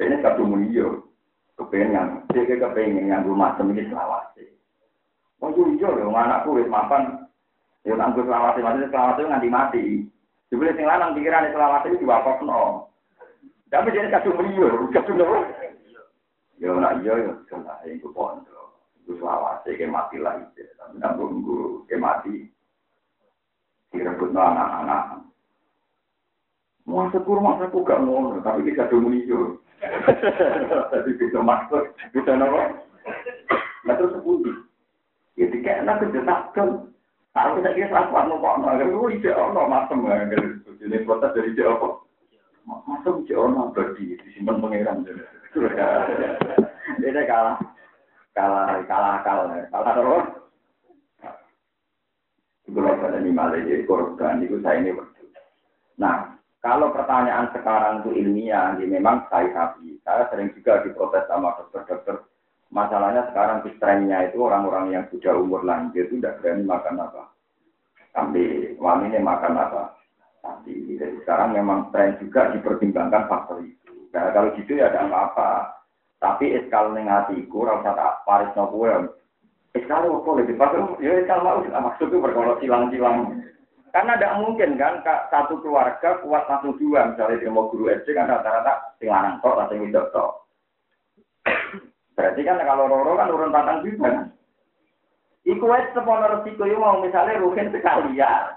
[0.00, 0.88] Ini satu mulia.
[1.60, 2.24] Kepengen.
[2.32, 4.48] Dia kepengen yang rumah semilis selawasi.
[5.44, 6.16] Oh iya iya loh.
[6.16, 7.28] Anak kulit mapan.
[7.84, 8.64] Ya nanggur selawasi.
[8.64, 9.84] Masih selawasi nganti mati.
[10.48, 12.88] Jadi sing lanang nang pikiran selawasi itu wakok no.
[13.68, 14.72] Tapi jadi satu mulia.
[14.88, 15.44] Satu mulia.
[16.56, 17.32] Ya nak iya ya.
[17.44, 18.40] Kena ini kepon.
[19.04, 19.76] Itu selawasi.
[19.76, 20.40] Kayak mati lah.
[20.56, 21.84] Tapi nanggur-nggur.
[21.92, 22.48] Kayak mati.
[23.92, 25.29] Direbut no anak-anak.
[26.88, 28.40] Mau sekur, mau sekur gak ngono.
[28.40, 29.56] Tapi kita dulu hijau.
[30.92, 31.92] Jadi bisa masuk.
[32.12, 32.60] Bisa nopo.
[33.88, 34.52] Nah terus sepundi.
[35.40, 36.68] Jadi kayak enak kejenakan.
[37.30, 38.48] Kalau kita kira serapat nopo.
[38.60, 40.04] Nah, itu ide ono masem.
[40.80, 41.88] Ini protes dari ide apa?
[42.66, 43.72] Masem ide ono.
[43.72, 45.08] Berarti disimpan pengeran.
[47.00, 47.56] Ini kalah
[48.34, 50.26] kalah kalah kalah kalah terus
[52.70, 54.94] itu loh pada malah jadi korban itu saya ini.
[55.98, 61.56] Nah kalau pertanyaan sekarang itu ilmiah, ini memang saya tapi saya sering juga diprotes sama
[61.56, 62.20] dokter-dokter.
[62.68, 67.22] Masalahnya sekarang trennya itu orang-orang yang sudah umur lanjut itu tidak berani makan apa.
[68.12, 69.96] Kambing, ini makan apa.
[70.44, 74.08] Tapi jadi sekarang memang tren juga dipertimbangkan faktor itu.
[74.12, 75.80] Nah, kalau gitu ya ada apa-apa.
[76.20, 79.16] Tapi eskal ning atiku ora usah tak paris no kowe.
[79.72, 83.40] Eskal opo lebih pasang ya eskal mau maksudku berkolok silang-silang.
[83.90, 88.30] Karena tidak mungkin kan satu keluarga kuat satu dua misalnya dia mau guru SD kan
[88.30, 90.46] rata-rata sing lanang tok sing tok.
[92.14, 94.26] Berarti kan kalau roro kan urun patang juga kan.
[95.42, 98.54] Iku wis sepono resiko yo mau misalnya rugen sekalian.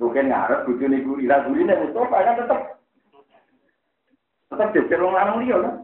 [0.00, 2.60] Rugen ngarep bojone guru, lah gurine Mustafa kan tetep
[4.52, 5.74] tetep jejer wong lanang liya kan.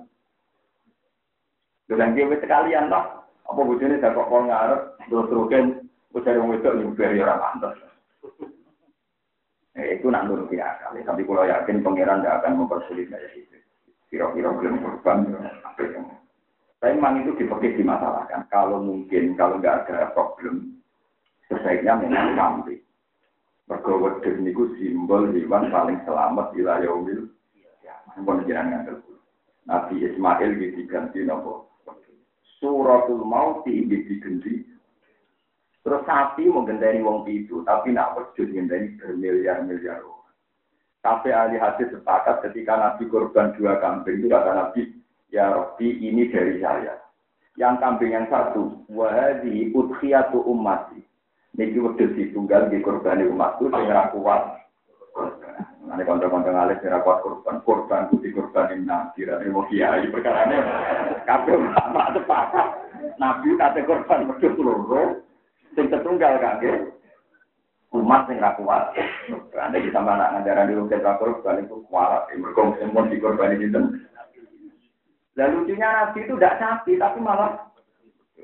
[1.92, 3.04] Dengan dia sekalian toh,
[3.44, 4.80] apa bujurnya saya kok kau ngarep,
[5.12, 5.64] terus terusin,
[6.16, 7.76] ujar yang wedok nyubar ya orang pantas.
[9.72, 13.56] Eh, itu nak nurut ya kali, tapi kalau yakin pangeran tidak akan mempersulit kayak itu.
[14.12, 16.04] Kira-kira belum apa yang
[16.82, 18.44] tapi memang itu dipakai dimasalahkan.
[18.50, 20.82] Kalau mungkin, kalau nggak ada problem,
[21.46, 22.82] sebaiknya memang kambing.
[23.70, 27.30] Mergo wedhus niku simbol hewan paling selamat wilayah umil.
[27.86, 28.98] Ya, mohon jangan ngantel.
[29.62, 31.70] Nabi Ismail diganti nopo
[32.62, 34.71] suratul mauti di digendi.
[35.82, 40.30] Terus sapi mau gendani wong itu, tapi nak wujud gendani bermiliar-miliar orang.
[41.02, 44.94] Sampai ahli hadis sepakat ketika Nabi korban dua kambing itu kata Nabi,
[45.34, 47.02] ya Rabbi ini dari saya.
[47.58, 51.02] Yang kambing yang satu, wahadi udhiyatu ummati.
[51.58, 54.42] Niki wedhus ditunggal di korban umatku sing kuat
[55.82, 60.48] Nanti konco-konco ngalih kira kuat korban, korban putih korban ini nabi, dan mau kiai perkara
[60.48, 60.58] ini.
[61.28, 62.68] Kabel lama sepakat,
[63.20, 65.08] nabi kata korban berdua seluruh,
[65.72, 66.92] sing tertunggal kage,
[67.92, 68.96] umat sing kuat.
[69.52, 73.80] Anda kita mana ngajaran di ruket korban itu kuat, mereka semua di korban itu.
[75.32, 77.72] Dan lucunya nabi itu tidak sapi, tapi malah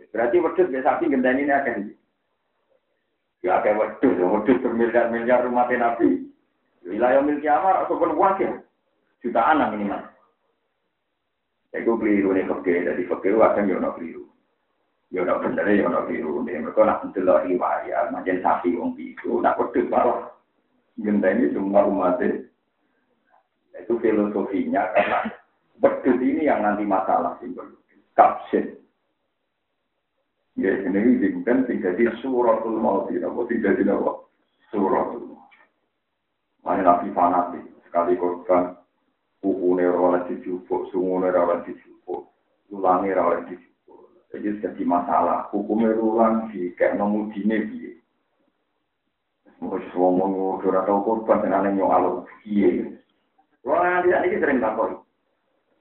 [0.09, 1.93] berarti wedus biasa sapi gendani ini akan.
[3.45, 6.29] Ya kayak wedus, wedus bermiliar-miliar rumah nabi.
[6.89, 8.65] Wilayah milik kiamat ataupun wakil.
[9.21, 10.09] Jutaan minimal.
[11.75, 14.28] Ya gue keliru nih fakir, jadi fakir akan yo no keliru.
[15.09, 16.45] Yo no bener yo no keliru.
[16.45, 20.37] Nih mereka nak mendelok riwayat, macam sapi wong itu, nak wedus malah.
[20.99, 22.19] Genta ini semua umat
[23.79, 25.31] itu filosofinya karena
[25.79, 27.71] wedus ini yang nanti masalah simbol
[28.13, 28.77] kapsin.
[30.59, 33.87] Ya ini dimungkin tidak di suratul maut, tidak di
[34.75, 35.55] suratul maut.
[36.67, 38.75] Ini nabi fanatik, sekali korban,
[39.39, 42.29] kuku oleh dijubuk, sungu oleh dijubuk,
[42.75, 43.68] ulangi oleh dijubuk.
[44.29, 47.93] Jadi jadi masalah, hukumnya ulang di kayak nomudine biye.
[49.59, 52.95] Wis ngomong ora tau korban senane nyok Iya.
[53.67, 54.95] Wong nanti ini sering takoi.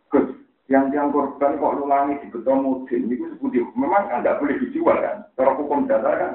[0.10, 0.28] Gus,
[0.68, 4.98] yang yang korban kok nulangi di beton mudin, itu seperti memang kan nggak boleh dijual
[4.98, 5.24] kan?
[5.38, 6.34] Cara hukum dasar kan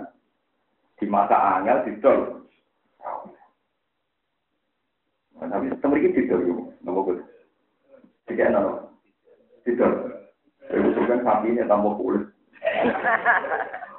[0.96, 2.18] di masa angel didol.
[5.42, 7.20] Nah, tapi temen ini didol yuk, nopo gus.
[8.30, 8.94] Tiga nopo,
[9.66, 10.21] didol.
[10.72, 12.24] Itu kan sapi ini tambah kulit.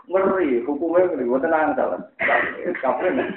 [0.09, 2.01] Ngeri, hukumnya ngeri, gue tenang salah.
[2.81, 3.27] Kapan nih?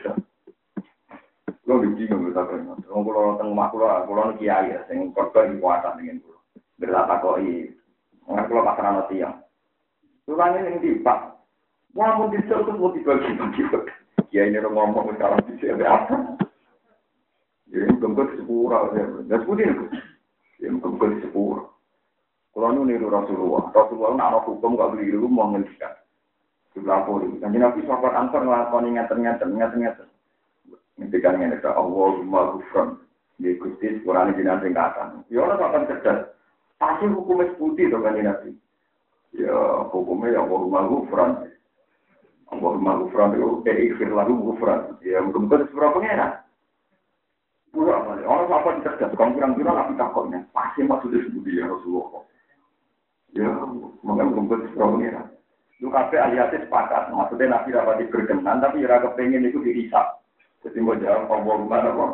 [1.67, 2.67] Lo bingung gitu kan.
[2.91, 6.39] Wong kula teng omah kula, kula kiai ya sing korban kuasa dengan kula.
[6.79, 7.71] Berlata koi.
[8.27, 9.37] Nggak kula pasaran tiyang.
[10.27, 11.39] Tulangnya yang di Pak.
[11.95, 13.63] Wah, mau disel tuh mau dibagi-bagi.
[14.31, 15.87] Kiai ini ngomong sekarang di sini?
[17.71, 18.91] Jadi mungkin di sepura.
[18.91, 19.87] Dan seperti ini.
[20.63, 21.63] Ya di sepura.
[22.57, 25.93] Kalau nu niru Rasulullah, Rasulullah nak hukum gak beli dulu mau ngendikan.
[26.73, 27.37] Poli.
[27.41, 30.09] Kan Nabi sahabat Ansar ngelakoni ngeten-ngeten, ngeten-ngeten.
[30.97, 33.01] Ngendikan ngene ka Allahumma ghufran.
[33.41, 35.21] Ya Gusti Qur'an jenengan sing katan.
[35.29, 36.33] Ya ora sampean cerdas.
[36.81, 38.57] Pasti hukumnya putih to kan Nabi.
[39.37, 39.57] Ya
[39.93, 41.53] hukumnya ya Allahumma ghufran.
[42.53, 44.97] Allahumma ghufran itu eh ikhfir lagu ghufran.
[45.05, 45.69] Ya mudah-mudahan.
[45.73, 45.97] Kurang
[48.09, 48.25] kali.
[48.25, 49.13] Orang apa cerdas.
[49.17, 50.41] Kamu kurang-kurang tapi takutnya.
[50.57, 52.25] Pasti maksudnya sebuti ya Rasulullah.
[53.37, 53.53] Ya,
[54.01, 55.27] mudah-mudahan seberapa pengenan.
[55.85, 57.13] Lu kafe aliasnya sepakat.
[57.13, 60.25] Maksudnya Nabi dapat berkenan, tapi ya kepengen itu dihisap.
[60.65, 62.07] Jadi mau jawab Allahumma apa?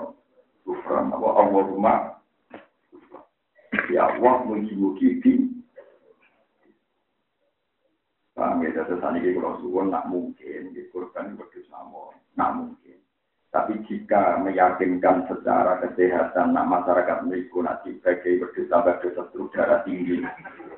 [0.67, 1.95] Kufran apa Allahumma
[3.89, 5.33] Ya Allah muji-muji di
[8.33, 13.02] Paham ya, jadi ini kalau suwon nak mungkin, di korban berdua sama, nak mungkin.
[13.53, 20.25] Tapi jika meyakinkan secara kesehatan, nak masyarakat mereka nanti sebagai berdosa berdosa darah tinggi,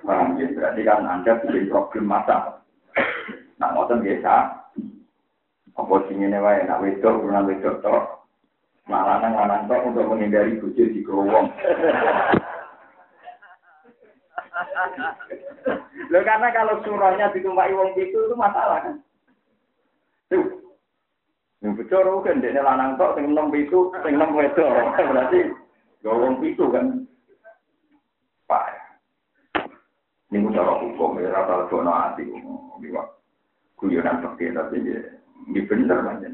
[0.03, 0.51] paham ya?
[0.51, 2.59] Berarti kan Anda bikin problem masa.
[3.63, 4.35] Nak ngotot biasa,
[5.75, 8.27] apa sing ngene wae nak wedok kurang wedok tok.
[8.91, 11.47] Malah nang lanang untuk menghindari bojo di krowong.
[16.13, 18.99] Loh karena kalau surahnya ditumpaki wong itu itu masalah kan.
[21.85, 24.73] Yang bocor kan dene lanang tok sing enom itu sing enom wedok.
[24.97, 25.53] Berarti
[26.01, 27.05] wong itu kan.
[28.49, 28.73] Pak.
[30.33, 32.25] Ini cara hukum ya rata rata ati.
[33.77, 35.01] Guyonan seperti tapi ya.
[35.45, 36.33] Ini bener banyak.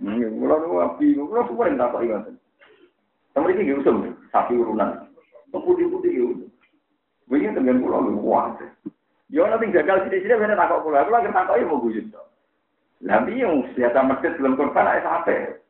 [0.00, 2.24] Mulai nu api, mulai yang tak ingat.
[3.36, 5.04] Sama ini usum, sapi urunan.
[5.52, 6.48] Putih-putih gitu.
[7.28, 8.60] Begini dengan pulau lu kuat.
[9.28, 11.00] Yo nanti gagal sini sini bener takut pulau.
[11.00, 12.08] Aku lagi takut mau guyut.
[13.04, 15.60] Nabi yang senjata masjid belum korban ayat sampai.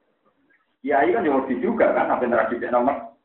[0.87, 3.19] Kiai kan jauh juga kan, apa tradisi nomor.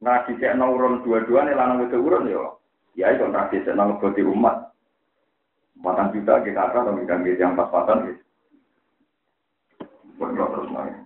[0.00, 2.56] Tradisi nomor dua-dua nih lanang itu urun yo.
[2.96, 4.72] Kiai kan tradisi nomor di umat.
[5.80, 8.22] Empat juta kita kata atau kita gitu yang pas-pasan gitu.
[10.20, 10.96] Buat terus naik.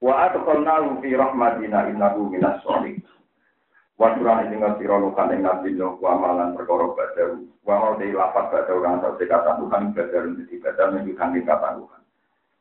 [0.00, 3.04] Wa atqalna fi rahmatina innahu minas sholihin.
[4.02, 7.46] Wa surah ini ngasih rolukan yang nabi no wa malan perkara badaru.
[7.62, 12.00] Wa mau dari lapat badaru kan tak kata Tuhan badaru jadi badaru menunjukkan kata Tuhan.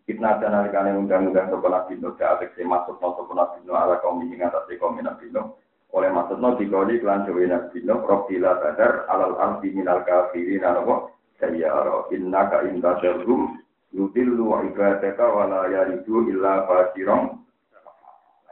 [0.06, 4.38] Kita dan alikane undang-undang sekolah bino ke atik masuk no sekolah bino ala kaum ini
[4.38, 5.58] ngatasi kaum nabi no
[5.92, 12.08] oleh maksudnya dikoli kelan jawa nabino profila badar alal ardi minal kafirin apa saya aro
[12.16, 13.60] inna ka inta darhum
[13.92, 17.41] yudillu ibadaka wala yaridu illa fasirong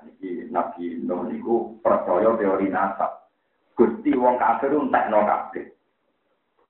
[0.06, 3.28] ini nabi Nuh niku percaya teori nasab
[3.76, 5.66] gusti wong kafir entekno kabeh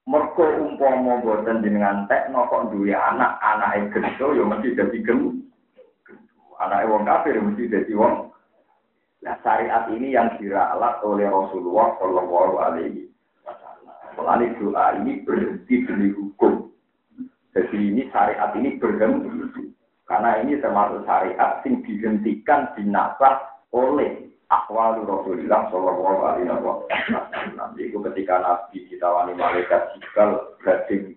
[0.06, 5.42] mergo umpama boten jenengan tekno kok duwe anak anake gento ya mesti dadi gem
[6.58, 8.30] anake wong kafir mesti dadi wong
[9.20, 13.12] Nah syariat ini yang diralat oleh Rasulullah Shallallahu Alaihi
[14.16, 14.56] Wasallam.
[14.56, 16.72] doa ini berhenti demi hukum.
[17.52, 19.69] Jadi ini syariat ini berhenti.
[20.10, 27.78] Karena ini termasuk syariat yang dihentikan dinasah oleh akwal Rasulullah Shallallahu Alaihi Wasallam.
[27.78, 31.14] Itu ketika Nabi ditawani malaikat jikal gading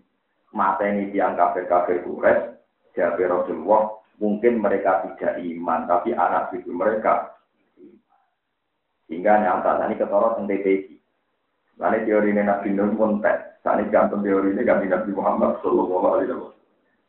[0.53, 2.53] mata ini tiang kafir kafir kures,
[2.93, 7.33] jawab Rasulullah mungkin mereka tidak iman, tapi anak cucu mereka
[9.09, 10.95] Sehingga nyata tadi ketoro tentang TPI.
[11.77, 13.35] Lalu teori ini Nabi Nuh pun tes.
[13.61, 16.62] Ini gantung teori ini kami Nabi Muhammad Sallallahu Alaihi Wasallam.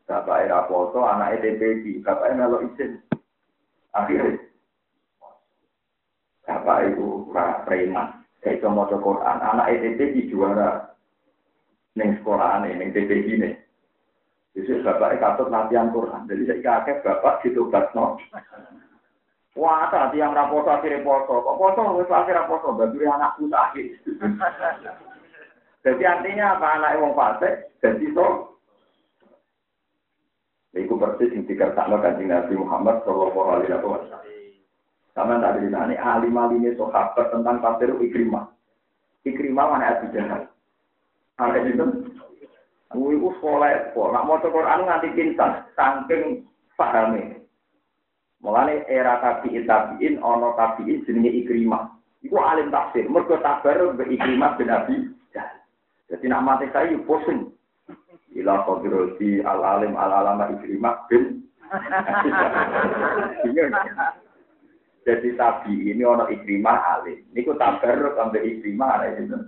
[0.04, 3.00] Bapak era foto, anak TPI, bapak melo izin.
[3.96, 4.36] Akhirnya,
[6.44, 7.32] bapak itu
[7.64, 8.20] preman.
[8.44, 10.92] Saya cuma Quran, anak TPI juara.
[11.96, 13.50] Neng sekolah ini, neng TPI ini.
[14.54, 16.28] Jadi bapak katut latihan Quran.
[16.28, 18.20] Jadi saya kakek bapak gitu no.
[19.54, 21.38] Wah, tadi yang raposo akhirnya poso.
[21.38, 24.02] Kok poso wis akhirnya poso, bantu anakku sakit.
[25.84, 28.53] Jadi artinya apa anak wong fase jadi so
[30.74, 34.22] dikersakno kanjeng Nabi Muhammad sallallahu alaihi wasallam.
[35.14, 38.50] Sama tak ini alim alimnya sahabat tentang tafsir Ikrimah.
[39.22, 40.50] Ikrimah mana Abu Jahal.
[41.38, 41.86] Ada itu.
[42.90, 46.46] Aku itu sekolah, kok nak mau Quran nganti pintar, saking
[46.78, 47.42] pahami.
[48.38, 51.90] Mulane era tabiin tabiin ono tabiin jenenge Ikrimah.
[52.22, 54.96] Iku alim tafsir, mergo tabar be Ikrimah bin Abi
[56.10, 57.50] Jadi nak mati saya pusing.
[58.34, 61.46] Ila qadirati al alim al alama Ikrimah bin
[65.04, 67.22] Jadi tabi ini ono Ikrimah alim.
[67.30, 69.38] Niku tabar sampai Ikrimah ada itu.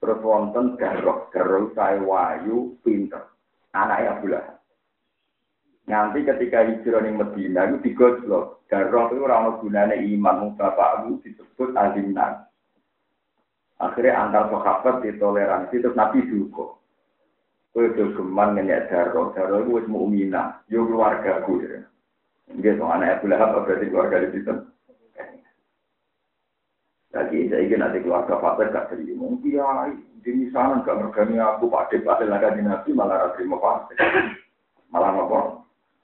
[0.00, 3.28] Terus wonten garok, garok saya wayu pinter.
[3.76, 4.46] Anaknya Abdullah.
[5.90, 8.64] Nanti ketika hijrah ning Medina itu digojlok.
[8.70, 12.46] Darah itu orang gunanya iman bapakmu disebut alimnan.
[13.80, 16.76] Akhirnya antar sahabat ditoleransi terus Nabi juga.
[17.72, 18.92] Kue itu geman ngenyek.
[18.92, 19.32] Darah
[19.64, 20.60] itu mau mukminah.
[20.68, 21.64] Yo keluarga gue.
[21.64, 21.80] Ya.
[22.60, 24.54] Dia so anak Abu Lahab berarti keluarga di situ.
[27.10, 29.26] Lagi saya ingin nanti keluarga Fatih gak terima.
[29.42, 29.66] Iya,
[30.20, 33.96] di sana gak mergani aku Pak Depak lagi di Nabi malah terima Fatih.
[34.90, 35.40] Malah apa?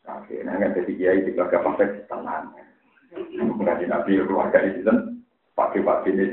[0.07, 2.55] Oke, kan jadi kiai di keluarga pakai tenang.
[3.37, 5.25] Mengaji nabi keluarga di sini
[5.57, 6.25] pakai pakai ini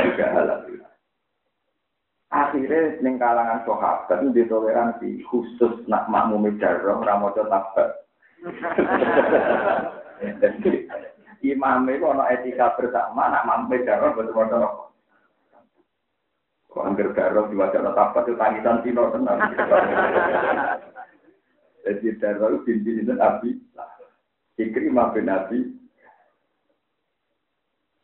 [0.00, 0.64] juga halal.
[2.32, 8.08] Akhirnya neng kalangan sahabat itu ditoleransi khusus nak makmum jarong ramojo tabat.
[11.42, 14.64] Imam itu ono etika bersama nak makmum jarong betul-betul
[16.72, 19.36] Kok angker garong di tabat itu tangisan tino tenang.
[21.84, 23.60] Jadi terlalu bin itu Nabi.
[24.56, 25.68] Ikrimah bin Nabi.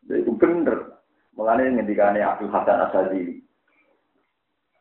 [0.05, 0.98] Jadi itu bener.
[1.39, 3.39] Mulanya ngendikane Abdul Hasan Asadili.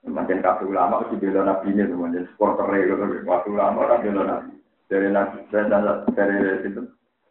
[0.10, 2.96] Makin kabeh ulama mesti bela nabi ini teman supporter itu
[3.28, 4.56] waktu ulama orang bela nabi
[4.90, 6.82] dari nabi dari itu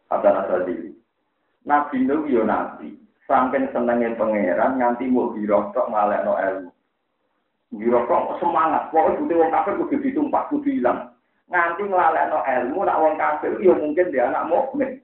[0.07, 0.95] Hasan Asadili.
[1.67, 2.95] Nabi itu yo nabi.
[3.27, 6.71] Sampai senengnya pangeran nganti mau birokok ngalek no ilmu.
[7.75, 8.87] Birokok semangat.
[8.95, 11.11] Pokoknya butuh wong kafir kudu ditumpah kudu hilang
[11.51, 15.03] nganti nglalekno ilmu nak wong kafir yo mungkin dia anak mukmin.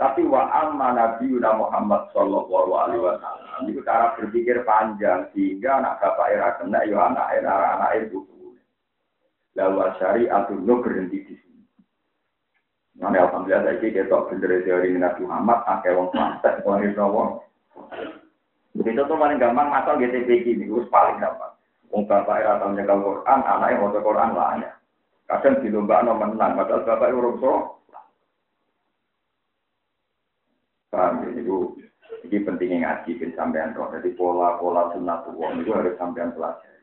[0.00, 6.32] Tapi wa amma Nabi Muhammad sallallahu alaihi wasallam itu cara berpikir panjang sehingga anak bapak
[6.32, 8.24] era kena yo anak era anak itu.
[9.60, 11.60] Lalu syariat itu berhenti di sini.
[12.96, 17.40] Nah, alhamdulillah saya kita bener teori Nabi Muhammad, akeh wong santet, wong itu wong.
[18.76, 21.52] Begitu tuh paling gampang masal GTP ini, itu paling gampang.
[21.92, 24.70] Wong bapak era tahu nyekel Quran, anaknya mau Quran lah ya.
[25.28, 27.79] Kadang di lomba no menang, padahal bapak urung so.
[30.90, 31.78] Paham ya, itu,
[32.26, 33.94] ini pentingnya ngaji bin sampean roh.
[33.94, 36.82] Jadi pola-pola sunat uang itu harus sampean pelajari.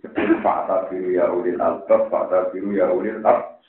[0.00, 3.60] Seperti fakta biru ya ulil albab, fakta biru ya ulil albab.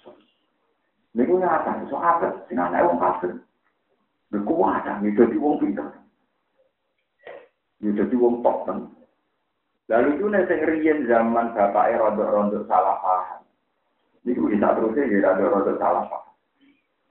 [1.11, 1.83] Ini punya apa?
[1.91, 2.47] So apa?
[2.47, 3.35] Sing anak wong kafir.
[4.31, 5.91] Ini kuat, ini jadi wong pintar.
[7.83, 8.63] Ini jadi wong top
[9.91, 13.43] Lalu itu nih sing zaman bapak rontok-rontok salah paham.
[14.23, 16.23] Ini bisa terusnya ya rada salah pak.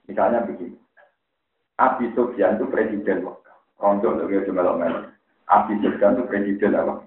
[0.09, 0.80] Misalnya begini.
[1.81, 3.57] Abi Sofyan itu presiden Mekah.
[3.81, 5.09] Rondo untuk dia cuma melok
[5.49, 7.01] Abi Sofyan itu presiden apa?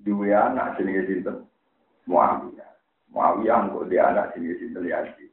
[0.00, 1.44] Dua anak jenis sinten.
[2.08, 2.70] Muawiyah.
[3.12, 5.28] Muawiyah untuk dia anak jenis sinten Yazid.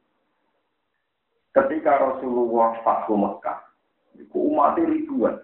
[1.56, 3.64] Ketika Rasulullah Fathu Mekah,
[4.34, 5.38] umat ribuan.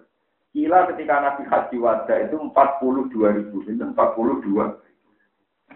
[0.51, 3.95] Kila ketika Nabi Haji Wada itu 42 ribu, 42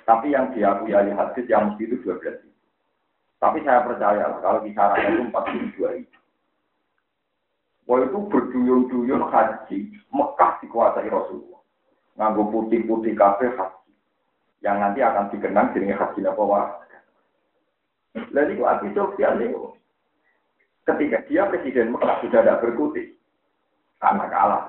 [0.03, 2.59] tapi yang diakui ahli hadis yang mesti itu 12 ribu.
[3.39, 6.14] Tapi saya percaya kalau kisarannya itu 42 ribu.
[7.85, 11.61] Wah itu berduyun-duyun haji, Mekah dikuasai Rasulullah.
[12.17, 13.91] Nganggo putih-putih kafe haji.
[14.65, 16.67] Yang nanti akan dikenang jadi haji apa wah.
[18.33, 19.75] Lalu itu Abi Sofyan itu.
[20.85, 23.13] Ketika dia presiden Mekah sudah tidak berkutik.
[24.01, 24.63] Karena kalah.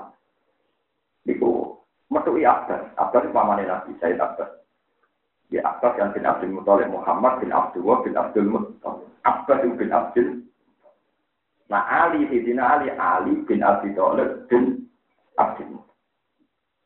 [1.24, 1.80] Itu
[2.12, 2.92] metui Abbas.
[3.00, 4.60] Abbas itu pamannya Nabi Said Abbas.
[5.48, 9.08] Ya Abbas yang bin Abdul Muthalib Muhammad bin Abdullah bin Abdul Muthalib.
[9.24, 10.28] Abbas bin Abdul
[11.66, 14.86] Nah Ali, Sidina Ali, Ali bin Abi Thalib bin
[15.34, 15.82] Abdul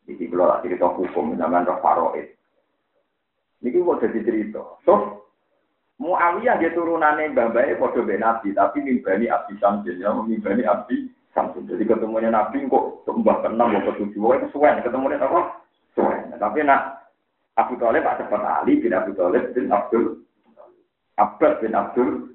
[0.09, 2.35] Jadi kalau lagi cerita hukum, namanya roh faroid.
[3.63, 4.63] Ini kok jadi cerita.
[4.83, 5.21] So,
[6.01, 11.69] Muawiyah dia turunannya mbak-mbaknya podo Nabi, tapi mimbani Abdi Samsin, ya, mimbani Abdi Samsin.
[11.69, 15.61] Jadi ketemunya Nabi kok mbah kenal, mbah ketujuh, itu suwen, ketemunya apa?
[15.93, 16.33] Suwen.
[16.41, 17.13] Tapi nak
[17.61, 20.25] Abu Talib ada cepat Ali bin Abu Talib bin Abdul
[21.21, 22.33] Abbas bin Abdul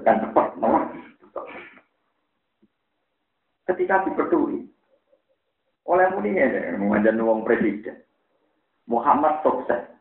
[0.00, 0.88] kan cepat nomor.
[3.64, 4.68] Ketika dipeduli
[5.84, 8.00] oleh muninya mengajar wong presiden
[8.88, 9.94] Muhammad sukses.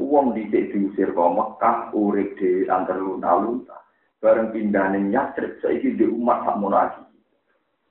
[0.00, 3.76] wong dhisik diusir kok Mekah urip dhewe antar lunta-lunta.
[4.20, 7.04] Bareng pindah ning Yastrib saiki di umat sak lagi.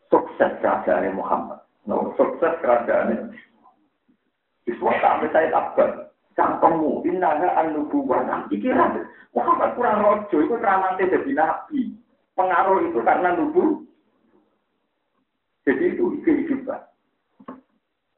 [0.10, 1.62] Sukses kerajaan Muhammad.
[1.86, 3.34] No, sukses kerajaan.
[4.66, 5.90] Iswa sampai saya takut.
[6.38, 8.46] Cangkemmu, innaha an-nubuwah.
[8.54, 8.70] Iki
[9.34, 11.94] Muhammad kurang rojo, itu keramatnya jadi nabi.
[12.38, 13.89] Pengaruh itu karena nubu.
[15.70, 16.82] Jadi itu kehidupan.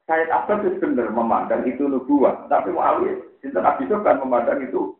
[0.08, 2.48] Saya Abbas itu benar memandang itu nubuah.
[2.48, 4.96] Tapi Muawiyah, itu Nabi kan memandang itu.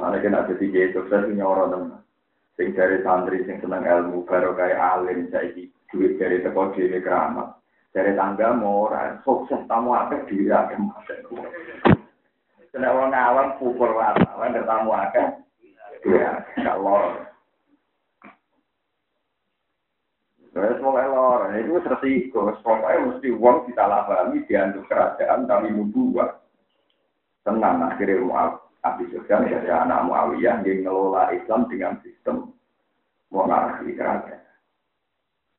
[0.00, 2.00] Mana kena jadi kiai sukses punya orang
[2.56, 5.52] Sing dari santri, sing seneng ilmu, baru kayak alim, saya
[5.92, 7.60] duit dari teko dhewe keramat.
[7.92, 8.88] Dari tangga mau
[9.20, 11.44] sukses tamu apa akan masuk.
[12.72, 15.28] Kena orang awam pukul wartawan tamu akeh.
[16.08, 17.28] Ya, kalau
[20.50, 22.50] Terus mau lor, itu resiko.
[22.58, 26.42] Pokoknya mesti uang kita labami diantuk kerajaan kami membuat.
[27.46, 28.52] Tenang, akhirnya Mu'ab
[28.84, 32.52] Abi Sufyan ya anak Muawiyah yang ngelola Islam dengan sistem
[33.32, 34.40] monarki kerajaan.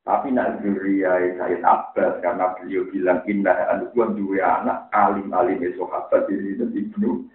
[0.02, 6.26] Tapi nak zuriyah Sayyid Abbas karena beliau bilang indah anubuan dua anak alim alim sahabat
[6.34, 7.30] ini dan ibnu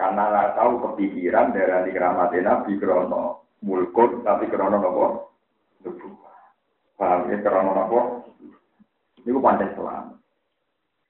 [0.00, 5.04] Karena nggak tahu kepikiran dari keramat Nabi Krono mulkun tapi Krono nopo
[5.84, 6.31] nubuah.
[6.96, 8.00] Paham ya Krono nopo?
[9.22, 10.18] Ini pancen selamat.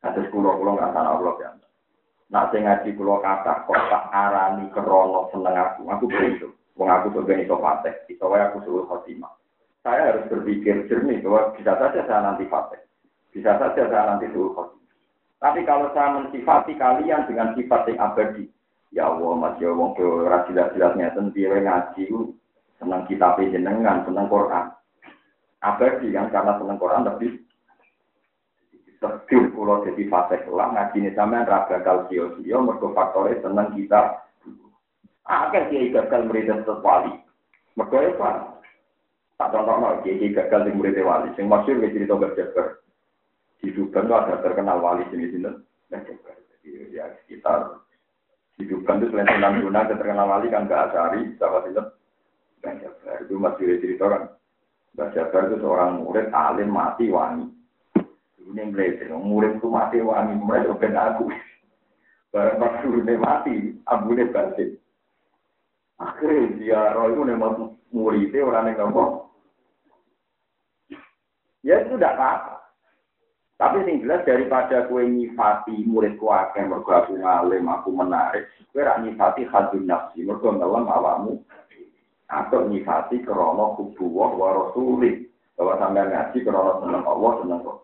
[0.02, 1.50] Atas kulo kulo nggak salah Allah ya.
[2.32, 6.48] Nak sing ngaji kulo kata kok tak arani Krono seneng aku, aku begitu.
[6.80, 9.32] Wong aku gak iso patek, iso aku suruh khotimah
[9.82, 12.78] saya harus berpikir jernih bahwa bisa saja saya nanti fatih.
[13.34, 14.94] Bisa saja saya nanti suruh khotimah.
[15.42, 18.46] Tapi kalau saya mensifati kalian dengan sifat yang abadi,
[18.94, 20.06] ya Allah, Mas ya wong ke
[20.46, 22.04] jelas-jelasnya sendiri ngaji,
[22.78, 24.70] senang kitab jenengan, senang Quran.
[25.62, 27.42] Abadi kan karena senang Quran lebih
[29.02, 32.62] Sedih pulau jadi fase kelam ngaji ini sama raga kal sio sio
[32.94, 34.22] faktornya senang kita.
[35.26, 37.10] Akeh dia gagal meridas wali.
[37.74, 38.62] Mergo apa?
[39.42, 41.34] Tak contoh no, kiai gagal di murid wali.
[41.34, 42.66] Yang masyur ke cerita berjabar.
[43.58, 45.50] Di Duban itu ada terkenal wali sini sini.
[45.90, 46.38] Berjabar.
[46.62, 47.82] Jadi ya sekitar
[48.54, 51.74] di Duban itu selain Sunan Guna terkenal wali kan gak asari, siapa sih
[52.62, 54.22] Berjabar itu masih cerita kan.
[54.92, 57.48] Berjabar itu seorang murid alim mati wani.
[58.42, 58.68] Ini
[59.08, 61.32] yang murid itu mati wani, mereka ben aku.
[62.32, 62.80] Barang pas
[63.20, 64.76] mati, abunya batin.
[66.00, 69.30] Akhirnya dia roh itu memang muridnya orang yang ngomong.
[71.62, 72.54] Ya itu tidak apa-apa.
[73.62, 78.98] Tapi sing jelas daripada kue nyifati murid akeh mergo aku ngalim, aku menarik, kue rak
[79.06, 81.38] nyifati hadun nafsi, mergo ngelam awamu.
[82.32, 85.28] Atau nyifati krono kubuwah wa rasuli.
[85.52, 87.76] Bahwa sampai ngaji krono seneng Allah, seneng Allah.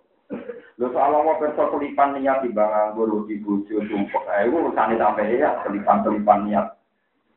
[0.78, 4.22] Lho soal Allah perso kelipan niat di bang anggur, di buju, sumpah.
[4.40, 6.66] Eh, itu urusan sampai ya, kelipan-kelipan niat.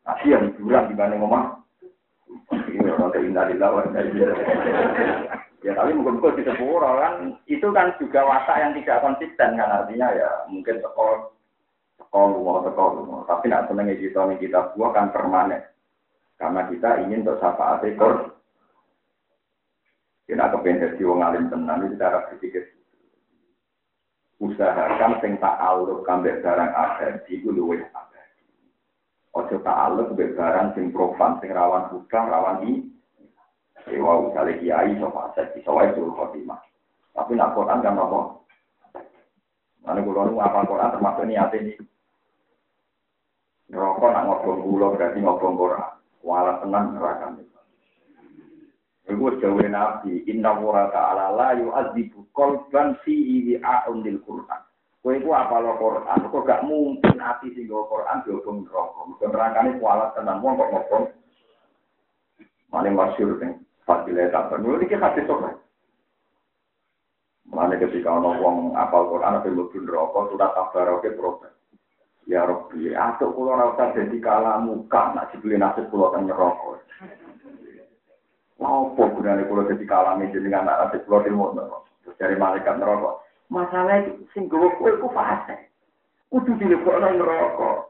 [0.05, 1.45] Tapi yang hiburan dibanding ngomong.
[2.51, 3.91] Ini orang keindah di lawan.
[5.61, 10.09] Ya tapi mungkin di sepuro kan itu kan juga watak yang tidak konsisten kan artinya
[10.09, 11.29] ya mungkin sekolah
[12.01, 15.61] sekolah rumah sekolah tapi nak senengnya kita kita buah kan permanen
[16.41, 18.33] karena kita ingin untuk syafaat ekor
[20.25, 22.65] kita kepengen jadi wong alim tenang itu cara berpikir
[24.41, 28.43] usahakan sing tak alur kambek barang abadi itu luwih abadi
[29.37, 32.91] ojo tak alur barang sing profan sing rawan hutang rawan ini
[33.89, 36.61] Ewa misalnya kiai, so fasek, iso wae suruh khotimah.
[37.17, 38.19] Tapi nak Quran kan apa?
[39.81, 41.73] Mana kulo nu apa Quran termasuk niat ini.
[43.73, 46.00] Rokok nak ngobong kulo berarti ngobong Quran.
[46.21, 47.33] Walau tenang neraka
[49.09, 54.61] Iku jauh nabi, inna wa ta'ala la yu'adzibu kolban fi'i wi'a'un lil Qur'an.
[55.01, 59.01] Iku apa lo Quran, kok gak mungkin ati sing Quran diobong neraka.
[59.09, 61.05] Mergo nerakane kualat tenan wong kok ngobong.
[62.71, 65.57] Mane masyhur ning Fadilah tak penuh ini hadis sopan.
[67.49, 71.60] Mana ketika orang wong apal Quran mlebu neraka sudah kabar oke protes.
[72.29, 76.77] Ya Rabbi, aku kula ora usah dadi kalamu kan nak dibeli nasib kula teng neraka.
[78.61, 81.77] Apa gunane kula dadi kalame jenengan nak nasib kula di neraka.
[82.05, 83.17] Terus dari malaikat neraka.
[83.49, 85.69] Masalah itu sing gowo kowe ku fase.
[86.29, 87.89] Kudu dilebokno neraka.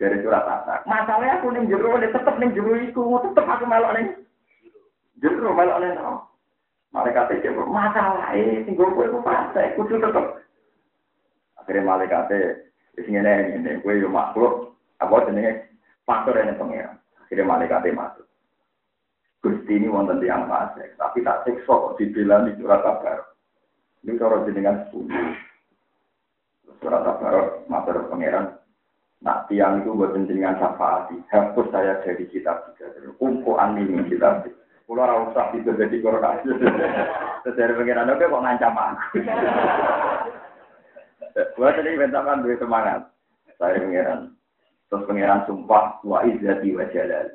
[0.00, 0.88] Dari surat At-Tasak.
[0.88, 4.08] Masalahnya aku ning jero tetep ning jero iku, tetep aku melok ning
[5.20, 6.24] Justru malah oleh no.
[6.90, 10.42] Malaikat itu masalah ini tinggal gue itu fase, kudu tetep.
[11.60, 12.32] Akhirnya malaikat
[12.94, 15.70] itu sing ini gue yo makhluk apa jenenge
[16.04, 16.96] faktor ini pengiran.
[17.22, 18.26] Akhirnya malaikat itu masuk.
[19.40, 23.32] Gusti ini wonten yang fase, tapi tak sekso kok dibilang di surat kabar.
[24.04, 25.16] Ini cara jenengan sepuluh.
[26.80, 28.56] surat Tabarok, matur pangeran.
[29.20, 32.88] Nak tiang itu buat penjenengan syafaat, hapus saya dari kitab juga.
[33.20, 34.48] Kumpulan ini kitab.
[34.88, 36.40] Pulau ora usah itu jadi korban.
[37.44, 39.20] Terus dari pengiran kok ngancam aku.
[41.34, 43.06] Buat tadi bentakan duit semangat.
[43.58, 44.32] Saya pengiran.
[44.90, 47.28] Terus pengiran sumpah wa izzati wa jalal.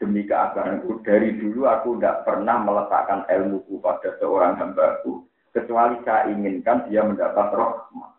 [0.00, 6.88] Demi keagunganku dari dulu aku tidak pernah meletakkan ilmuku pada seorang hambaku kecuali saya inginkan
[6.88, 8.10] dia mendapat rahmat.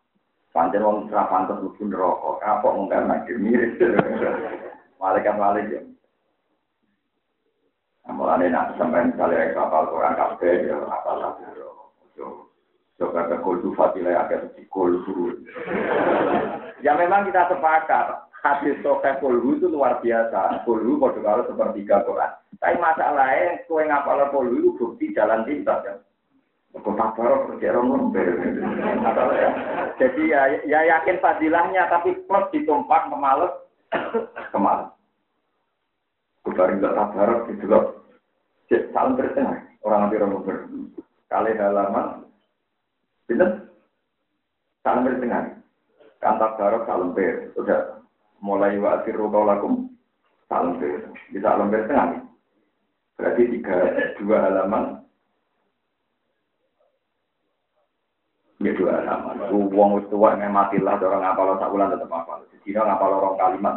[0.52, 2.30] Panjang wong ora pantes mlebu neraka.
[2.44, 3.80] Kapok mung karena mirip.
[5.02, 5.84] Malaikat malaikat.
[8.12, 12.51] Mulane nak sampean kali kapal Quran kabeh ya apal saburo.
[13.32, 15.40] Ke kultu fatilah agak di kultu.
[16.84, 18.28] Ya memang kita sepakat.
[18.44, 20.68] Hadis sokai kulhu itu luar biasa.
[20.68, 22.28] Kulhu kode kalau sepertiga Quran.
[22.60, 25.96] Tapi masalahnya, kue ngapal kulhu itu bukti jalan pintas ya.
[26.76, 29.50] Kok baru kerja ya.
[29.96, 33.56] Jadi ya, ya yakin fadilahnya, tapi plus ditumpak kemales,
[34.52, 34.92] kemales.
[36.44, 37.84] Kubarin gak tabarok gitu loh.
[38.68, 39.62] Salam bertengah.
[39.88, 40.44] Orang nanti orang.
[41.32, 42.31] Kali halaman.
[43.32, 43.72] Bener.
[44.84, 45.56] Salam bertengah.
[46.20, 47.56] Kantak barok salam ber.
[47.56, 48.04] Sudah
[48.44, 49.88] mulai wa asiru kaulakum.
[50.52, 51.16] Salam ber.
[51.32, 52.28] Bisa salam bertengah.
[53.16, 53.78] Berarti tiga,
[54.20, 54.84] dua halaman.
[58.60, 59.48] Ya dua halaman.
[59.72, 62.44] Uang tua yang matilah orang ngapal sak bulan tetap ngapal.
[62.52, 63.76] Jadi ngapal orang kalimat.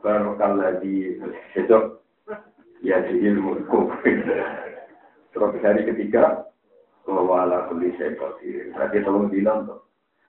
[0.00, 1.20] Barokal lagi
[1.52, 1.78] itu
[2.80, 3.68] ya jadi ilmu
[5.30, 6.48] Terus hari ketiga
[7.06, 9.80] bahwa ala kuli saya Berarti tolong bilang tuh.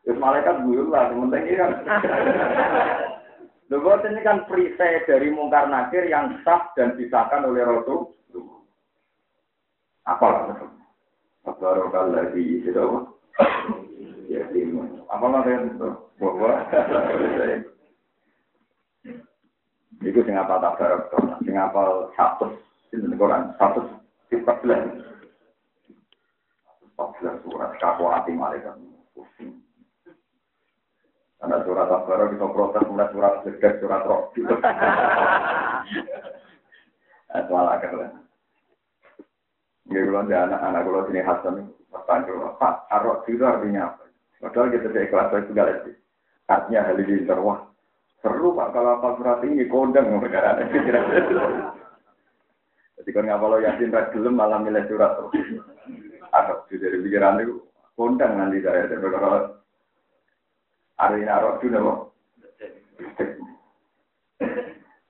[0.02, 1.72] Terus malaikat gue lah, sementing ini kan.
[3.72, 8.12] Lepas ini kan perisai dari mungkar nakir yang sah dan disahkan oleh Rasul.
[10.10, 10.60] Apa lah?
[11.46, 12.84] Barokal lagi itu
[14.28, 15.06] Ya, ilmu.
[15.08, 15.78] Apa lah yang
[16.20, 16.52] bahwa
[20.02, 21.14] Iku sing apa tak barok
[21.46, 22.58] sing apa satu
[22.90, 23.86] sinten Quran, satu
[24.34, 24.82] sifat belas.
[27.10, 28.78] Empat surat kaku hati malaikat
[29.18, 29.58] pusing.
[31.42, 34.30] Karena surat Al-Baqarah kita protes mulai surat sedek, surat roh.
[37.32, 37.82] Itu ala.
[39.92, 41.56] Ya kalau ada anak-anak kalau sini Hasan
[41.92, 44.08] bertanya, Pak, arok itu artinya apa?
[44.40, 45.92] Padahal kita tidak ikhlas itu segala itu.
[46.48, 47.60] Artinya hal ini terwah.
[48.24, 50.62] Seru Pak kalau apa surat ini kondang negara
[53.02, 55.66] Jadi kan ngapalo yasin rak gelem malah milih surat terus.
[56.32, 57.60] Agak dari pikiran itu
[58.00, 59.60] kondang nanti saya dari kalau
[61.12, 62.00] ini arok juga kok.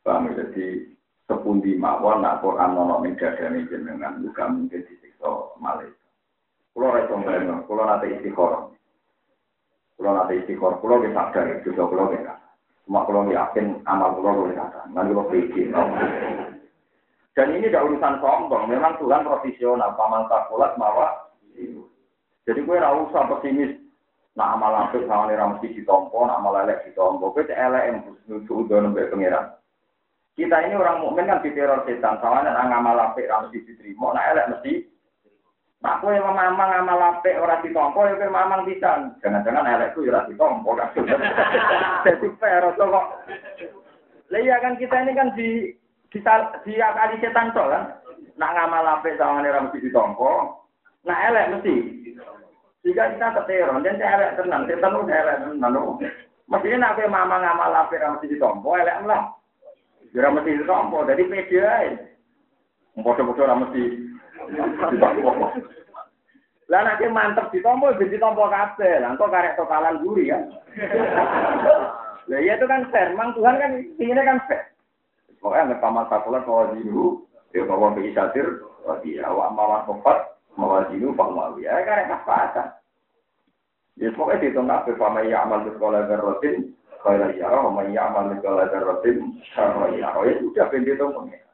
[0.02, 0.88] Paham jadi
[1.30, 5.30] sepundi mawon nak Quran nono ning dadane jenengan bukan mungkin disiksa
[5.62, 6.02] malaikat.
[6.72, 8.72] Kulo ra iso ngene, kulo nate istiqoroh.
[10.00, 12.24] Kulo nate istiqoroh, kulo wis sadar itu kulo wis
[12.88, 15.70] Cuma kalau yakin amal boleh kata, nanti kalau pikir.
[17.32, 21.32] Dan ini tidak urusan sombong, memang Tuhan profesional, paman takulat mawa.
[22.44, 23.80] Jadi gue ora usah pesimis.
[24.32, 27.36] Nah amal apik sama nih mesti ditompo, nah amal elek ditompo.
[27.36, 29.56] Gue cek elek yang nuju udah nembek pengiran.
[30.40, 34.50] Kita ini orang mukmin kan diteror setan, sama nih amal apik mesti diterima, nah elek
[34.56, 34.92] mesti
[35.82, 39.18] Nah, aku yang mamang ngamal apik ora ditompo ya mamang bisa.
[39.18, 40.94] Jangan-jangan elekku ya ora ditompo kan.
[42.06, 43.06] Jadi fair kok.
[44.30, 45.74] Lah iya kan kita ini kan di
[46.12, 46.20] di,
[46.68, 47.84] di akali setan to kan.
[48.36, 50.60] Nak ngamal apik sama ora mesti ditompo.
[51.08, 51.76] Nah elek mesti.
[52.82, 56.02] Jika kita keteron, dan saya elek tenang, setan udah elek tenang.
[56.50, 59.32] Mestinya nak kowe mamang ngamal apik ora mesti ditompo, elek lah.
[60.12, 61.90] Ya ora mesti ditompo, jadi pede ae.
[63.00, 63.84] Bodoh-bodoh ora mesti
[66.72, 69.04] lah nanti mantep ditompo, jadi tompo kabeh.
[69.04, 70.48] Lah kok karek totalan guri kan.
[72.32, 73.12] Lah iya itu kan fair.
[73.12, 74.71] Memang Tuhan kan inginnya kan fair.
[75.42, 78.46] Oh, yang pertama sakulat mawar jinu, ya bahwa bagi satir,
[78.86, 82.70] bagi oh, awak mawar sempat, mawar jinu, pak mawi, ya karena kesepakatan.
[83.98, 87.82] Ya, pokoknya di tengah, bersama ia amal di sekolah dan rutin, kalau ia roh, sama
[87.90, 89.18] ia amal di sekolah dan rutin,
[89.58, 91.50] sama ia roh, ya sudah, pintu itu mengira.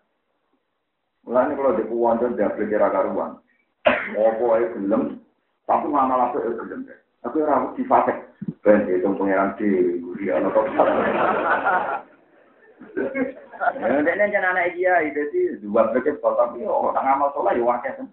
[1.27, 3.39] Nah, kalau di puan itu, dia beli kira karuan.
[4.15, 5.03] Mau apa, ya gelam,
[5.63, 6.95] tapi mana langsung, ya gelam, ya.
[7.23, 8.17] Tapi orang-orang di fasek,
[8.63, 9.11] pintu
[9.59, 9.69] di,
[10.03, 12.03] gudian, atau apa.
[12.77, 13.71] Kok.
[13.81, 17.63] Ya dene jan anak dia itu sih dua berarti kalau tapi tak ngamal sholat ya
[17.65, 18.07] wakil kan.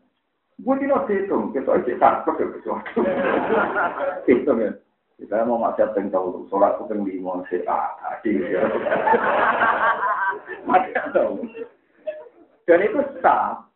[0.62, 3.03] Gue tidak hitung, kita isi takut ya sesuatu.
[4.23, 4.71] Hitung ya.
[5.19, 8.39] Kita mau maksiat yang tahu, sholat itu yang lima, sih, ah, adik.
[10.62, 11.43] Maksiat tahu.
[12.71, 13.67] Dan itu sah.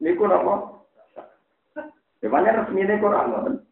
[0.00, 0.80] Niku napa?
[2.20, 3.64] Ya resmi ini ngoten.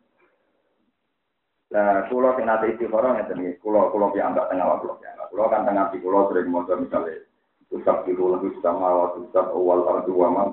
[1.68, 5.28] Nah, kulo sing nate istiqoroh ngeten iki, kulo kulo piambak tengah waktu kulo piambak.
[5.28, 7.20] Kulo kan tengah di kulo sering maca misalnya
[7.68, 10.48] Usab biru lebih sama wa usab awal ardu wa man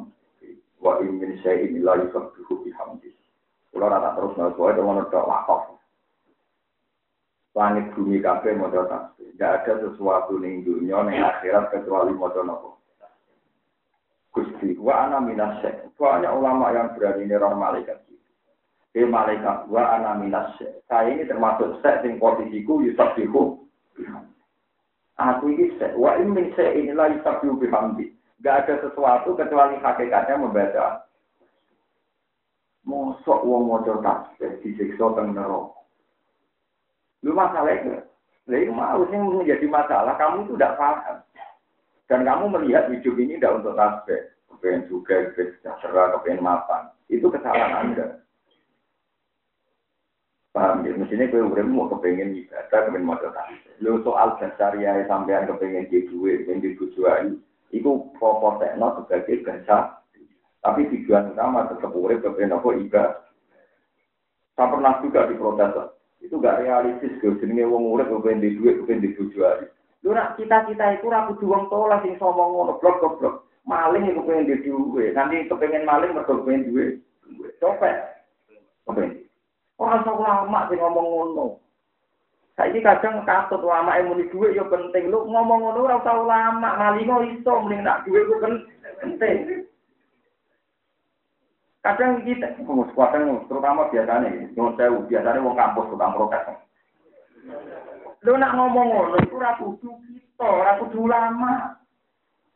[0.84, 3.16] wa in min syai'in illa yusabbihu bihamdi.
[3.72, 5.80] Kulo rata terus nang kowe ngono tok wakaf.
[7.56, 9.32] Langit bumi kabeh maca tasbih.
[9.32, 12.76] Tidak ada sesuatu ning dunia ning akhirat kecuali maca napa.
[14.36, 15.64] Gusti, wa ana minas
[15.96, 18.04] Banyak ulama yang berani neror malaikat.
[18.96, 20.56] Eh malaikat wa ana minas
[20.88, 23.60] Saya ini termasuk sek sing posisiku yusabihu.
[25.20, 28.16] Aku ini sek wa in min inilah yusabihu bihamdi.
[28.40, 31.04] Gak ada sesuatu kecuali hakikatnya membaca.
[32.88, 35.74] Mosok wong maca tasbih disiksa teng neraka.
[37.26, 38.06] Lu masalahnya,
[38.46, 41.18] itu mau sih menjadi masalah, kamu itu tidak paham.
[42.06, 44.22] Dan kamu melihat hidup ini tidak untuk tasbih.
[44.54, 46.94] Kepengen juga, kepengen sejahtera, kepengen mapan.
[47.10, 48.22] Itu kesalahan Anda.
[50.56, 50.96] Paham ya?
[50.96, 53.60] Mestinya gue udah mau kepengen ibadah, kepengen tasbih.
[53.84, 54.40] Lu soal
[54.80, 57.44] ya sampean kepengen di duit, kepengen di tujuan,
[57.76, 60.00] itu proporsional sebagai bahasa.
[60.64, 63.20] Tapi tujuan utama tetap urip kepengen apa ibadah.
[64.56, 65.92] Saya pernah juga di protes,
[66.24, 69.68] itu gak realistis, gue jenenge wong urip kepengen di duit, kepengen di tujuan.
[70.08, 73.44] Lu nak cita-cita itu ragu juang tolak sing somong ngono blok blok.
[73.68, 77.04] Maling itu pengen di duit, nanti kepengen maling mergo pengen duit.
[77.60, 78.24] Copet.
[78.88, 79.25] Kepengen.
[79.76, 81.60] Orang usah ulama sing ngomong ngono.
[82.56, 85.12] Saiki kadang katut yang muni dhuwit ya penting.
[85.12, 88.36] Lu ngomong ngono ora usah ulama, malingo iso mending nak dhuwit ku
[89.04, 89.68] penting.
[91.84, 96.58] Kadang kita, oh, kadang terutama biasanya, nyuwun sewu, biasanya wong kampus tukang protes.
[98.26, 101.78] Lu nak ngomong ngono iku ora kudu kita, ora kudu ulama.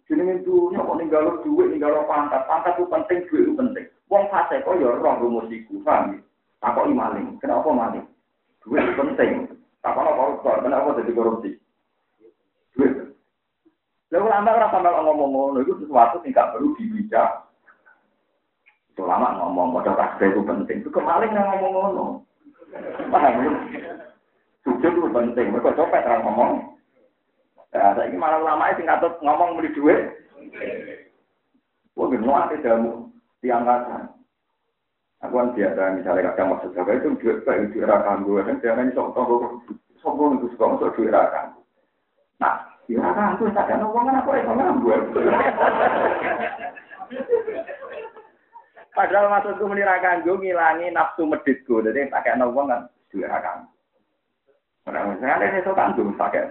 [0.07, 2.47] Jenenge dunya kok ninggalo dhuwit, ninggalo pangkat.
[2.47, 3.85] Pangkat itu penting, dhuwit itu penting.
[4.07, 6.23] Wong fase kok ya roh rumus iku, paham
[6.59, 7.39] Takok maling.
[7.39, 8.05] Kenapa maling?
[8.63, 9.47] Duit penting.
[9.79, 10.59] Takok koruptor?
[10.59, 11.49] Kenapa jadi korupsi?
[12.75, 13.15] Duit.
[14.11, 16.75] Lalu lama orang sampai ngomong ngono itu sesuatu yang gak perlu.
[18.91, 20.77] Itu lama ngomong modal tasbih itu penting.
[20.83, 22.05] Itu kemaling yang ngomong ngono.
[23.07, 23.51] Paham ya?
[24.67, 25.55] Sujud itu penting.
[25.55, 26.51] Mereka copet orang ngomong.
[27.69, 30.01] Nah, saya ini malah lama itu nggak ngomong beli duit.
[31.93, 34.18] Wah, gini, ada jamu tiang kaca.
[35.19, 38.87] Aku kan biasa misalnya kadang maksud jaga itu duit kayak duit rakan gue kan jangan
[38.87, 39.59] ini sok toko
[39.99, 41.59] sombong itu suka masuk duit rakan.
[42.39, 44.99] Nah, di rakan tuh tak ada uang kan aku itu ngambur.
[48.95, 53.67] Padahal maksudku menirakan gue ngilangi nafsu meditku, jadi kayak uang kan duit rakan.
[54.87, 56.47] Nah, misalnya ini sok tanggung pakai.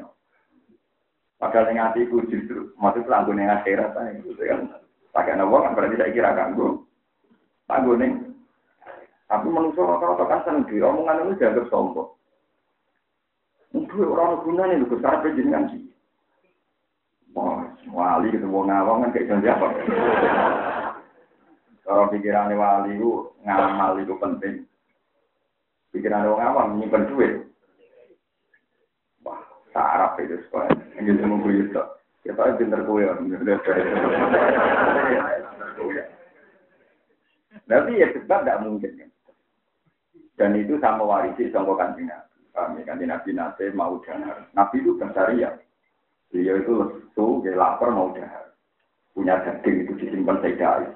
[1.40, 4.76] Padahal yang hatiku justru maksud tanggung yang akhirat gitu kan.
[5.16, 6.84] Pakai uang kan berarti saya kira kan gue.
[7.64, 8.28] Tanggung nih
[9.29, 12.16] tapi manusia rata-rata kan seneng di omongan itu dianggap sombong.
[13.76, 15.85] Itu orang gunanya itu sekarang berjenengan sih.
[17.37, 19.68] Wah, wali gitu, wong ngawang kan kayak janji apa?
[21.85, 24.64] Kalau pikirannya wali itu ngamal itu penting.
[25.93, 27.45] Pikiran orang awam nyimpen duit.
[29.24, 29.41] Wah,
[29.76, 30.72] sarap itu sekolah.
[30.97, 31.83] Ini semua gue itu.
[32.24, 33.12] Kita pinter kue ya.
[37.68, 39.07] Nanti ya sebab tidak mungkin.
[40.39, 40.47] Ya.
[40.47, 42.39] Dan itu sama warisi sama kanjeng Nabi.
[42.55, 44.47] Kami kanjeng Nabi nanti mau dahar.
[44.55, 45.59] Nabi itu bersyariah.
[46.30, 48.55] Beliau itu lesu, dia lapar mau dahar.
[49.18, 50.86] Punya daging itu disimpan sedai.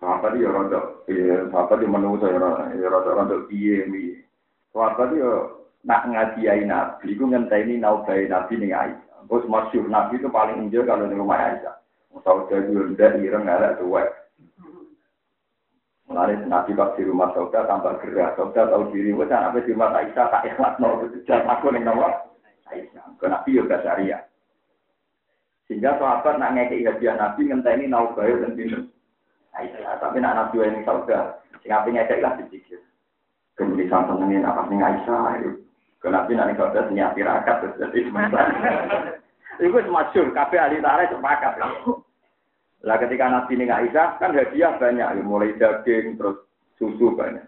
[0.00, 1.06] Sahabat dia rontok,
[1.52, 4.24] sahabat dia menunggu saya rontok rontok piye piye.
[4.72, 5.30] Sahabat dia
[5.84, 9.28] nak ngadiai Nabi, itu ngenteni naubai Nabi nih Aisyah.
[9.28, 11.76] Bos masyur Nabi itu paling enjoy kalau di rumah Aisyah.
[12.22, 13.74] Tahu jadi udah ireng ada
[16.10, 18.34] Mulai Nabi pas di rumah Sauda tambah gerak.
[18.34, 20.98] Sauda tahu diri, wes apa di rumah Aisyah tak ikhlas mau
[21.28, 22.10] jangan aku nih nomor
[22.68, 23.06] Aisyah.
[23.22, 24.22] Ke Nabi juga syariah.
[25.70, 28.90] Sehingga sahabat nak ngekei hadiah Nabi ngenteni nau bayu dan binu
[29.54, 30.02] Aisyah.
[30.02, 32.82] Tapi nak Nabi ini Sauda, sing apa ngekei lah dipikir.
[33.54, 35.22] Kemudian sampai ini apa sih Aisyah?
[36.02, 38.52] Ke Nabi nanti Sauda senyap tirakat terus jadi sementara.
[39.62, 41.60] Itu masyur, kafe ahli tarik sepakat.
[42.82, 46.42] Lah ketika Nabi ini Aisyah kan hadiah banyak, ya, mulai daging terus
[46.74, 47.46] susu banyak.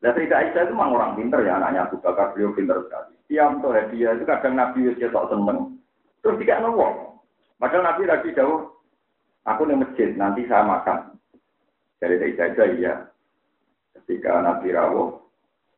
[0.00, 3.12] Lah Sayyidah Aisyah itu memang orang pinter ya anaknya Abu Bakar beliau pinter sekali.
[3.28, 5.80] Tiap untuk hadiah itu kadang Nabi itu sok seneng.
[6.24, 7.20] Terus tidak nongol.
[7.60, 8.72] Padahal Nabi lagi jauh,
[9.44, 11.16] aku nih masjid nanti saya makan.
[12.00, 12.94] Jadi Sayyidah Aisyah iya.
[14.00, 15.20] Ketika Nabi rawuh,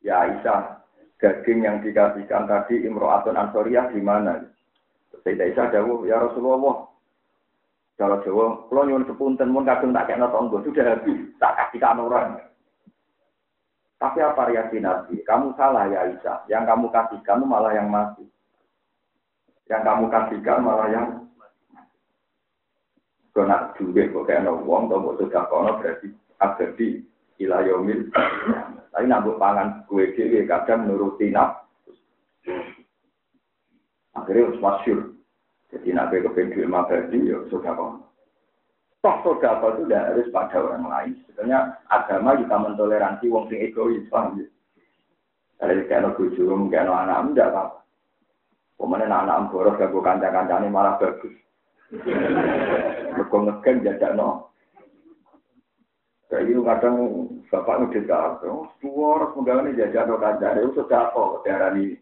[0.06, 0.78] ya Aisyah
[1.18, 4.46] daging yang dikasihkan tadi Imro'atun Ansoriyah di mana?
[5.26, 6.86] Sayyidah Aisyah jauh, ya Rasulullah,
[7.98, 12.38] kalau Jawa, kalau nyuwun sepunten mun kadung tak kena tonggo sudah habis, tak kasih orang.
[13.98, 15.18] Tapi apa reaksi Nabi?
[15.26, 16.46] Kamu salah ya Aisyah.
[16.46, 18.22] Yang kamu kasihkan malah yang mati.
[19.66, 21.06] Yang kamu kasihkan malah yang
[23.34, 26.10] Kau nak duit kok kayak uang, atau buat sudah kono berarti
[26.42, 27.06] abadi
[27.38, 28.10] ilayomil.
[28.90, 31.70] Tapi nak pangan kue kue kadang nuruti nak.
[34.18, 35.17] Akhirnya harus masyur.
[35.68, 38.08] Jadi nak ke duit mabadi, ya sudah kono.
[38.98, 41.12] Toh sodako itu tidak harus pada orang lain.
[41.30, 44.46] Sebenarnya agama kita mentoleransi wong sing egois, paham ya?
[45.58, 47.78] Kalau kayak no bujum, kayak no anak, tidak apa-apa.
[48.78, 51.34] Kemudian anak boros gak kanca-kancane malah bagus.
[53.14, 54.50] Mereka ngegen jajak no.
[56.30, 56.96] Kayak kadang
[57.48, 61.98] bapak ngedit ke aku, tua harus menggawani jajak no kancane, itu sudah apa darah ini.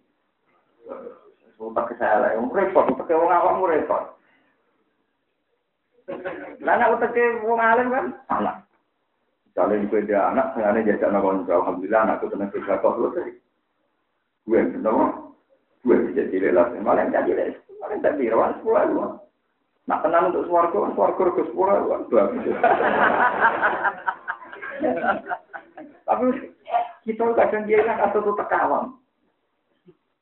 [1.57, 4.17] Sumpah ke saya lah, repot, pakai wong awakmu repot.
[6.63, 8.63] Lah nek uteke wong alim kan anak.
[9.57, 11.49] Kalau ibu dia anak, sengaja jajak nongol.
[11.49, 13.33] Alhamdulillah anakku tenang kerja kok lu tadi.
[14.45, 15.33] Gue kenapa?
[15.81, 16.77] Gue bisa jadi relasi.
[16.85, 17.73] Malah jadi relasi.
[17.81, 19.07] Malah jadi rawan sepuluh dua.
[19.89, 21.77] Nak tenang untuk suarga, suarga ke sepuluh
[22.13, 22.23] dua.
[26.05, 26.27] Tapi
[27.09, 28.93] kita kadang dia kan atau tuh tekawan.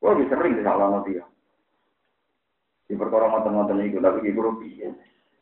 [0.05, 1.25] Gue bisa sering disalah sama dia.
[2.85, 4.85] Di perkara ngotot-ngotot itu, tapi ibu rugi.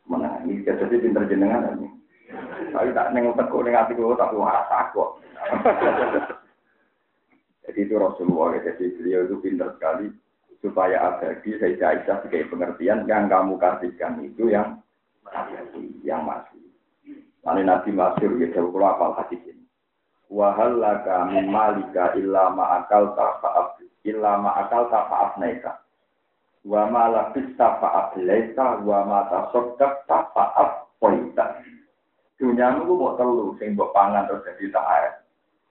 [0.07, 1.91] Mana ini jadi pinter jenengan ini.
[2.71, 5.19] Tapi tak neng teko neng hati gue tapi waras aku.
[7.63, 10.11] Jadi itu Rasulullah, jadi beliau itu pinter sekali
[10.59, 14.83] supaya abadi saya Aisyah sebagai pengertian yang kamu kasihkan itu yang
[16.03, 16.59] yang masih.
[17.47, 19.63] Lalu Nabi Masyur ya jauh kalau hadis ini.
[20.27, 23.72] Wahal laka malika illa ma'akal ta'fa'af
[24.07, 25.83] illa ma'akal ta'fa'af naika
[26.63, 30.71] wa ma labista fa'at laisa wa ma tasaddaq fa'at
[31.03, 31.59] poita
[32.43, 35.23] dunia itu mau telu sing mbok pangan terus jadi taat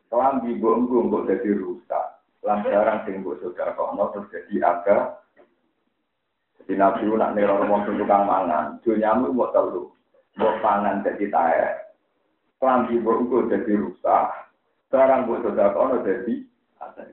[0.07, 2.05] kelambi mbok engko mbok jadi rusak.
[2.47, 3.43] Lantaran sing mbok
[3.75, 4.97] kono terus jadi aga.
[6.63, 8.79] Jadi nabi nak neror wong tukang mangan.
[8.87, 9.91] Dunia itu mau telu
[10.39, 11.75] mbok pangan jadi taat
[12.63, 14.25] kelambi mbok engko jadi rusak.
[14.87, 16.35] Barang mbok saudara kono jadi
[16.79, 17.03] ada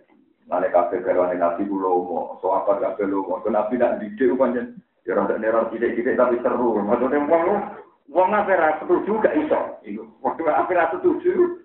[0.49, 4.81] Nane kafe garwane nabi kulo so apa kafe lo mau, so nabi nak didik pancen,
[5.05, 6.81] ya rada neror tidak-tidak tapi seru.
[6.81, 7.45] Maksudnya wong
[8.09, 9.61] wong apa ra setuju gak iso.
[9.85, 11.61] Iku waktu apa ra setuju.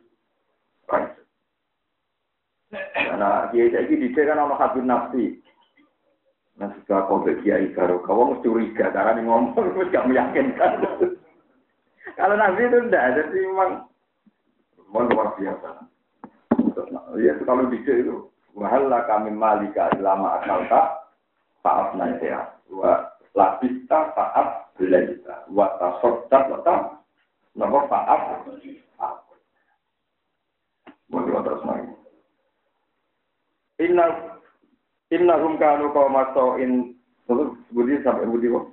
[2.74, 5.40] Karena kiai saiki didik kan ono habib nafsi.
[6.60, 10.86] Nah, sudah kau kiai baru, kau mesti curiga cara ngomong, terus gak meyakinkan.
[12.14, 13.90] Kalau nabi itu enggak, jadi memang,
[14.78, 15.70] memang luar biasa.
[17.18, 21.10] Ya, kalau didik itu, Wahalla kami malika ilama akalta
[21.66, 22.54] faaf nantia.
[22.70, 25.50] Wa labista faaf belaita.
[25.50, 26.76] Wa tasoddat wa ta
[27.58, 28.22] nopo faaf.
[31.14, 31.94] Mau terus lagi.
[33.82, 34.34] Inna
[35.14, 36.98] Inna hum kanu qawma in
[37.70, 38.66] budi sampai budi kok.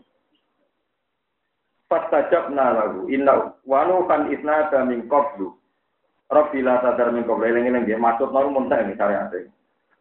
[1.93, 5.53] Fastajabna lagu inna wanu kan isna min qablu.
[6.33, 9.53] Rabbi la tadar min qablu eling-eling maksud nang muntah karya asing.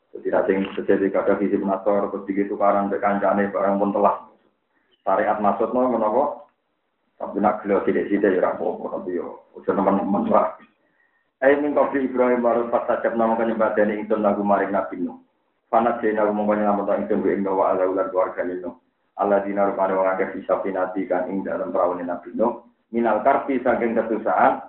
[0.10, 4.16] Jadi nanti terjadi kada visi nasor, terus begitu karan bekancane barang pun telah.
[5.06, 6.24] Syariat maksud no menopo.
[7.20, 10.56] Tapi nak gelo tidak tidak ya rapo, tapi yo udah teman-teman lah.
[11.44, 15.24] Ayo min kopi Ibrahim baru pas sajab nama penyembah ini itu lagu maring nabi no.
[15.68, 18.84] Panat jadi lagu mengkanya nama tak itu gue ingin ala ular keluarga nino.
[19.20, 22.72] Allah dinar pada orang akeh bisa pinati kan ing dalam perawan nabi no.
[22.92, 24.64] Minal karpi saking kesusahan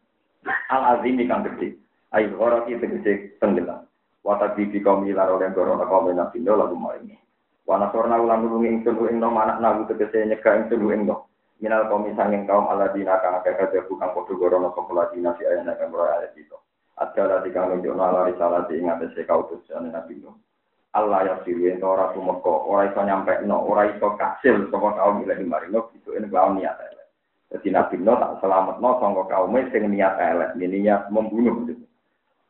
[0.76, 1.76] al azimi kang gede.
[2.16, 3.89] Ayo orang itu gede tenggelam.
[4.20, 7.16] Wata bibi kaum ilar oleh gorono kaum nabi ndo lagu maringi.
[7.64, 11.08] Wana sorna ulang nulung ing tulu ing nom anak nabu tegese nyegah ing tulu ing
[11.08, 11.24] nom.
[11.60, 15.76] Minal kaum sanging kaum aladina kang akeh kaje bukan podo gorono kepala dina si ayana
[15.76, 16.56] kang ora ayat itu.
[17.00, 20.36] Ada lati kang nunjukno ala risalah di ing atese kautus ane nabi ndo.
[20.90, 25.22] Allah ya siri ento ora tumeka, ora iso nyampe no, ora iso kasil saka kaum
[25.22, 27.08] ilahi maringo itu ing kaum niat elek.
[27.54, 31.86] Jadi nabi ndo tak selamat no sangka kaum sing niat elek, niat membunuh gitu.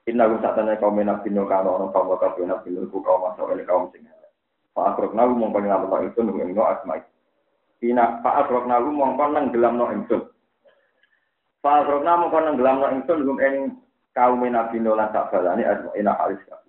[0.08, 3.52] Inna kum satana kaum nabi no kano ono kaum kabeh nabi no ku kaum masuk
[3.52, 4.08] ini kaum sing
[4.70, 7.02] Pak akrok nalu mongko nyelamet itu nung ing no asmai.
[7.82, 10.30] Ina Pak akrok nalu mongko nang gelam no ingsun.
[11.58, 13.82] Pak akrok nalu mongko nang gelam no ingsun nung ing
[14.14, 16.60] kaum nabi no lan sak balane asmaina halis kabeh.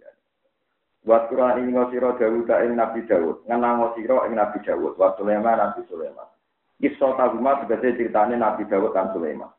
[1.02, 5.58] Buat Quran ini ngosiro Dawud ing Nabi Dawud, ngenang ngosiro ing Nabi Dawud, wa Sulaiman
[5.58, 6.30] Nabi Sulaiman.
[6.78, 9.50] Kisah taguma sebagai ceritanya Nabi Dawud dan Sulaiman.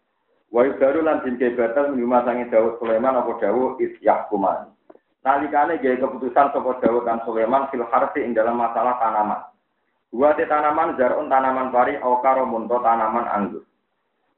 [0.53, 4.69] Wa baru lan din batal minuma sangi Daud Sulaiman apa Daud is yahkuman.
[5.25, 9.49] Nalikane gaya keputusan saka Daud dan Sulaiman fil harfi ing dalam masalah tanaman.
[10.13, 13.65] Dua te tanaman zarun tanaman pari au karo munto tanaman anggur.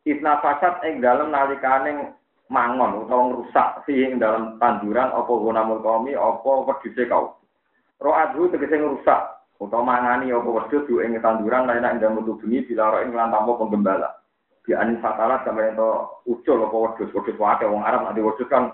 [0.06, 2.14] Isna fasad ing dalam nalikane
[2.46, 7.42] mangon utawa ngrusak sing dalam tanduran apa gunamul kaumi apa wedhuse kau.
[7.98, 12.98] Ro'adhu tegese ngrusak utawa mangani apa wedhus ing tanduran lain ing dalam bengi bila ro
[13.02, 14.14] ing lan penggembala.
[14.64, 15.90] di anisatara sampai itu
[16.24, 18.72] ucul apa wajud, wajud wakil, orang Arab nanti wajud kan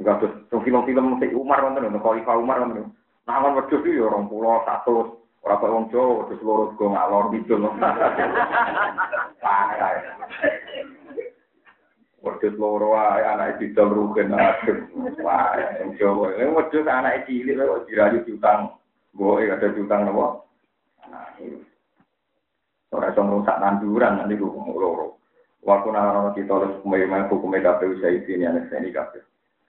[0.00, 2.88] enggak tuh, itu film-film si Umar nonton, itu kalifa Umar nonton
[3.28, 7.24] nah kan wajud itu orang pulau, satu orang tua orang Jawa, wajud seluruh juga ngalor
[7.36, 7.54] gitu
[9.44, 9.92] parah.
[12.24, 14.32] Wajud loro wae anak itu jam rugen
[15.20, 15.52] wah
[15.84, 18.72] yang Jawa, ini wajud anak cilik, kok dirayu diutang.
[19.14, 20.48] Gue ada diutang nopo
[21.04, 21.28] nah
[22.94, 24.46] Ora iso ngrusak tanduran nanti ku
[24.78, 25.18] loro.
[25.66, 28.94] Waktu nang kita harus hukumnya hukumnya KPU saya ini anak saya ini.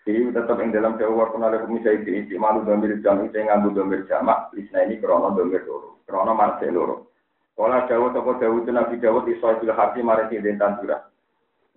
[0.05, 3.71] Jadi tetap yang dalam jawab waktu nale bumi saya ini malu domir jam saya ngambil
[3.73, 4.53] domir jamak.
[4.53, 7.09] Isna ini krono domir loro, krono marse loro.
[7.55, 10.99] Kalau jauh toko jauh itu nabi jauh di soal bila hati mari sing tanduran.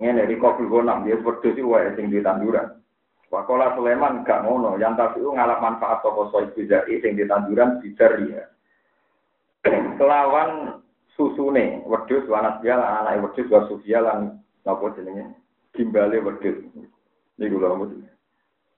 [0.02, 2.76] Ngene di kopul gonam dia berdua sih wae sing di tanduran.
[3.30, 8.18] Wakola Sulaiman gak ngono, yang tapi ngalap manfaat toko soal bila sing di tanduran bijar
[8.18, 8.44] dia.
[10.02, 10.82] Kelawan
[11.18, 15.34] susune wedhus wanas dia anak wedhus wa sufia lan napa jenenge
[15.74, 16.62] gimbale wedhus.
[17.38, 17.90] Niku lho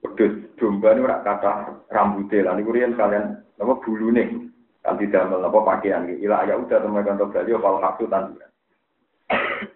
[0.01, 4.49] Wedhus domba ora kata rambutnya lah niku riyen kalian apa bulune
[4.81, 6.25] kan tidak apa pakaian iki.
[6.25, 8.49] Ila ya udah temen kantor bali opal haktu tanduran.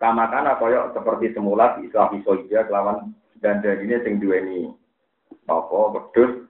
[0.01, 3.13] Kamakana koyo seperti semula di Islam Isoida kelawan
[3.45, 4.73] dan ini sing duweni
[5.45, 6.49] apa wedhus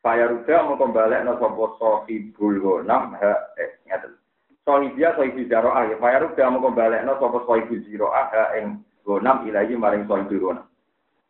[0.00, 4.19] Saya ruda mau kembali no sopo sohibul gonam ha eh ngeten.
[4.70, 5.98] Sohibia sohibi jaroah ya.
[5.98, 10.70] Ruda mau kembali no sopo sohibu jiroah ha ing gonam ilahi maring sohibu gonam.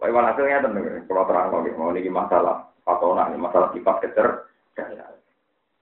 [0.01, 4.49] Wah, hasilnya temen, kalau terang lagi, mau ini masalah patona, ini masalah sifat kecer.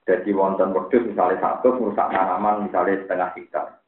[0.03, 3.79] Jadi wonten wedhus misalnya satu merusak tanaman misalnya setengah hektar.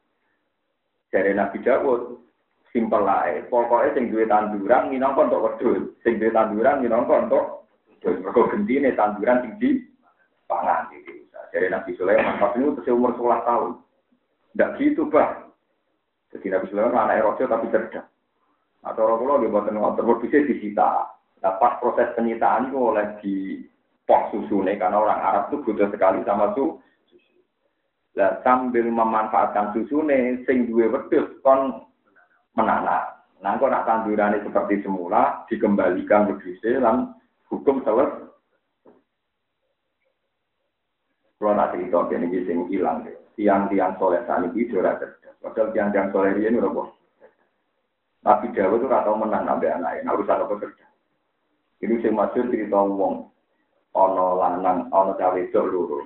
[1.12, 2.24] Dari Nabi Dawud,
[2.72, 7.46] simpel lah, pokoknya sing duwe tanduran minangka untuk wedhus, sing duwe tanduran minangka untuk
[7.92, 8.22] wedhus.
[8.24, 9.70] Mergo gentine tanduran sing di
[10.48, 11.21] pangan iki.
[11.52, 13.72] Dari Nabi Sulaiman, pas itu terus umur 11 tahun.
[14.56, 15.52] Tidak gitu, Bah.
[16.32, 18.08] Jadi Nabi Sulaiman anak erojo tapi cerdas.
[18.82, 21.12] Atau orang pulau di buatan ngotor, bisa disita.
[21.44, 23.36] Nah, pas proses penyitaan itu oleh di
[24.08, 26.80] pos susu nih, karena orang Arab itu butuh sekali sama susu.
[28.16, 31.84] Nah, sambil memanfaatkan susu nih, sing duwe wedus kon
[32.56, 33.22] menanak.
[33.42, 37.18] Nah, kok nak tanduran seperti semula, dikembalikan ke dan
[37.50, 38.30] hukum selesai.
[41.42, 43.02] Kalau nanti cerita ini sing hilang,
[43.34, 45.34] tiang-tiang soleh saat ini sudah cerdas.
[45.42, 46.86] Padahal tiang-tiang soleh ini udah
[48.22, 50.86] Nabi Dawa itu ratau menang nabi anaknya, nah urusan apa kerja.
[51.82, 53.34] Ini saya masuk cerita wong,
[53.98, 56.06] ono lanang, ono cawe itu luru.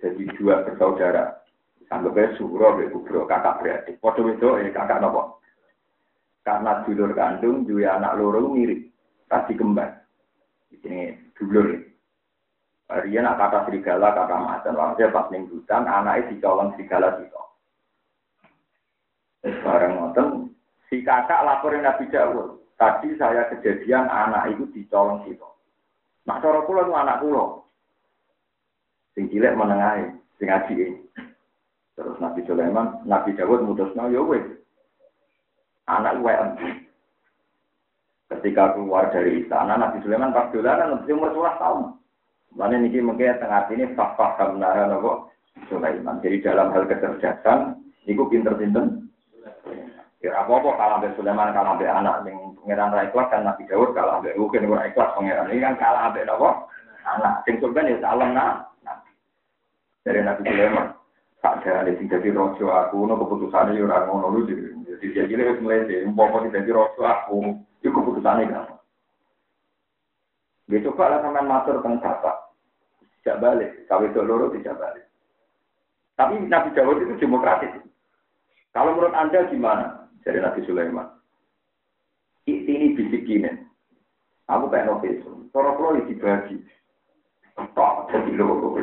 [0.00, 1.44] Jadi dua bersaudara,
[1.92, 4.00] anggapnya suro, kubro, kakak beradik.
[4.00, 5.44] Waduh itu, eh, kakak nopo.
[6.40, 8.88] Karena dulur kandung, dua anak loro mirip,
[9.28, 10.08] kasih kembar.
[10.72, 11.91] Ini dulur.
[13.00, 14.76] Rian kata serigala, kata macan.
[14.76, 17.42] Walhasil pas ning hutan, anaknya dicolong serigala itu.
[19.64, 20.52] Bareng ngoten,
[20.92, 22.60] Si kakak laporin Nabi Dawud.
[22.76, 25.48] Tadi saya kejadian anak itu dicolong situ.
[26.28, 27.64] Nah, cara pulau itu anak pulau.
[29.16, 31.00] Sing cilik menengahi, sing ngaji
[31.96, 34.20] Terus Nabi Sulaiman, Nabi Dawud mutusnya, ya.
[35.88, 36.34] Anak gue
[38.32, 42.01] Ketika keluar dari istana, Nabi Sulaiman pas dolanan umur 11 tahun.
[42.52, 45.32] Mana ini mungkin tengah ini fah-fah kebenaran apa
[45.72, 46.20] Sulaiman.
[46.20, 49.02] Jadi dalam hal kecerdasan, itu pinter-pinter
[50.22, 53.90] Ya apa-apa kalah be Sulaiman kalah be anak yang pangeran ra ikhlas kan Nabi Daud
[53.90, 56.70] kalah be mungkin ora ikhlas pangeran ini kan kalah be napa?
[57.02, 58.70] Anak sing sultan ya salam nah.
[60.06, 60.94] Dari Nabi Sulaiman
[61.42, 65.58] ada sing dadi rojo aku no keputusannya yo ora ngono lu jadi dia gini wis
[65.58, 68.78] mlete umpama dadi rojo aku itu keputusannya kan.
[70.70, 72.41] Dia coba lah sampean matur tentang.
[73.22, 75.06] Tidak balik, kawin loro tidak balik.
[76.18, 77.70] Tapi Nabi Dawud itu demokratis.
[78.74, 80.02] Kalau menurut Anda gimana?
[80.22, 81.08] dari Nabi Sulaiman.
[82.46, 83.46] Ini bisikin.
[84.50, 85.22] Aku pengen novel.
[85.54, 86.58] Kalau kalau dibagi.
[87.54, 88.74] Tok, jadi lo.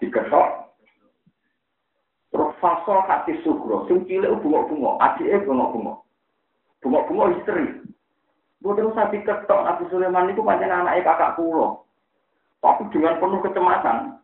[0.00, 0.48] Diketok.
[2.32, 3.84] Terus fasol hati sugro.
[3.90, 4.96] Sing cilik bunga-bunga.
[5.04, 6.00] Adiknya bunga-bunga.
[6.80, 7.66] Bunga-bunga istri.
[8.62, 11.84] Bukan usah diketok Nabi Sulaiman itu panjang anaknya kakak pulau.
[12.62, 14.22] Tapi dengan penuh kecemasan.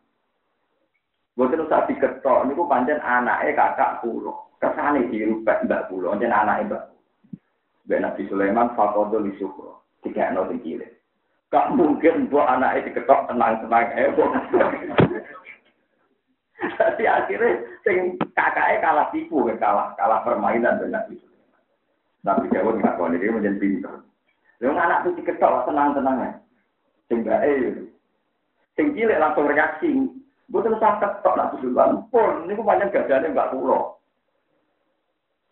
[1.35, 2.47] Bukan usah diketok.
[2.47, 4.47] Ini panjang anaknya kakak pulau.
[4.59, 6.83] Kesane dirubah mbak pulau, jadi anak mbak.
[7.87, 10.83] Mbak Nabi Sulaiman fakodo li syukro, tiga no tinggi.
[11.49, 14.29] Gak mungkin buat anak itu ketok tenang-tenang heboh.
[16.77, 21.61] Jadi akhirnya sing kakaknya kalah tipu, kalah kalah permainan dengan Nabi Sulaiman.
[22.27, 23.95] Nabi Dawud ngakoni dia menjadi pinter.
[24.59, 26.31] Lalu anak itu diketok tenang-tenang ya.
[27.07, 27.55] Sing bae.
[28.79, 30.07] Sing cilik langsung reaksi.
[30.47, 32.07] Betul sakit tok nak Sulaiman.
[32.07, 33.99] Pun niku panjang gadane Mbak Kulo.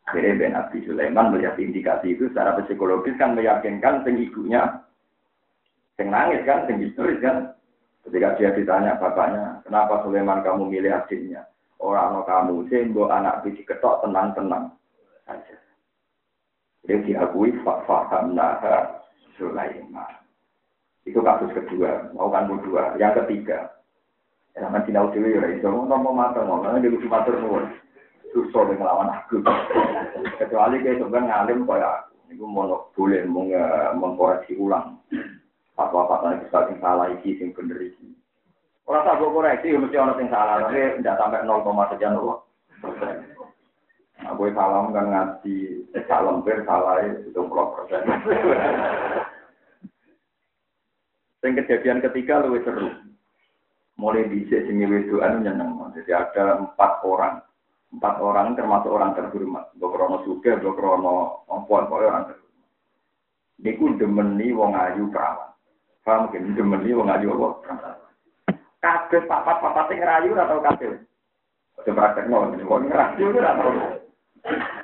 [0.07, 4.79] Akhirnya Ben Nabi Sulaiman melihat indikasi itu secara psikologis kan meyakinkan sing ibunya
[5.99, 7.51] sing nangis kan, sing historis kan.
[8.07, 11.43] Ketika dia ditanya bapaknya, kenapa Sulaiman kamu milih adiknya?
[11.83, 14.71] Orang no kamu, sembo anak biji ketok tenang-tenang
[15.27, 15.59] saja.
[16.87, 19.03] Jadi diakui faham naha
[19.35, 20.26] Sulaiman.
[21.07, 22.99] Itu kasus kedua, mau kan kedua.
[22.99, 23.71] Yang ketiga,
[24.51, 27.63] ya kan sinau dewi ya, itu mau mata ngomong, dia lucu matur nuwun.
[28.35, 29.39] Susah dengan lawan aku.
[30.43, 32.15] Kecuali kayak sebenarnya ngalim kayak aku.
[32.27, 33.23] Ini mau boleh
[33.95, 34.99] mengkoreksi ulang
[35.79, 38.11] fatwa-fatwa yang bisa salah iki sing bener iki.
[38.87, 42.39] Orang tak gue koreksi, ya mesti orang yang salah, tapi tidak sampai 0, sekian loh.
[44.17, 45.57] Nah, gue salam kan ngaji,
[45.91, 48.01] eh, salam ber salah itu puluh persen.
[51.45, 52.89] Yang kejadian ketiga lebih seru.
[53.97, 55.77] Mulai di sini wedoan nyeneng.
[55.93, 57.41] Jadi ada empat orang.
[57.93, 59.73] Empat orang termasuk orang terhormat.
[59.79, 62.47] Bokrono suga, bokrono ompon, orang terhormat.
[63.57, 65.49] Niku demeni wong ayu perawan.
[66.05, 67.47] Paham mungkin demeni wong ayu apa?
[68.77, 70.93] Kabeh papat-papat sing ngerayu ora tau kabeh.
[71.81, 73.73] Ojo praktekno wong ngerayu ora tau.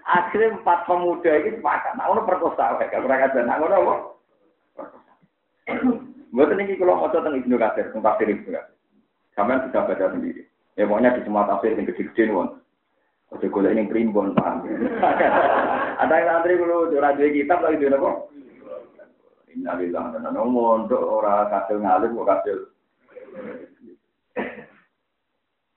[0.03, 1.95] Akhirnya empat pemuda ini sepakat.
[1.95, 3.47] Nah, ono perkosa wae, gak pernah kajian.
[3.47, 3.95] Nah, ono apa?
[6.33, 8.75] Mboten iki kula maca teng Ibnu Katsir, teng tafsir Ibnu Katsir.
[9.37, 10.41] Sampeyan bisa baca sendiri.
[10.73, 12.57] Ya pokoknya di semua tafsir yang gede-gede won.
[13.29, 14.65] Ojo golek ning primbon, paham.
[16.01, 18.11] Ada yang antri kulo ora duwe kitab lagi duwe apa?
[19.53, 22.57] Innalillah dan mondok ora kasil ngalim kok kasil.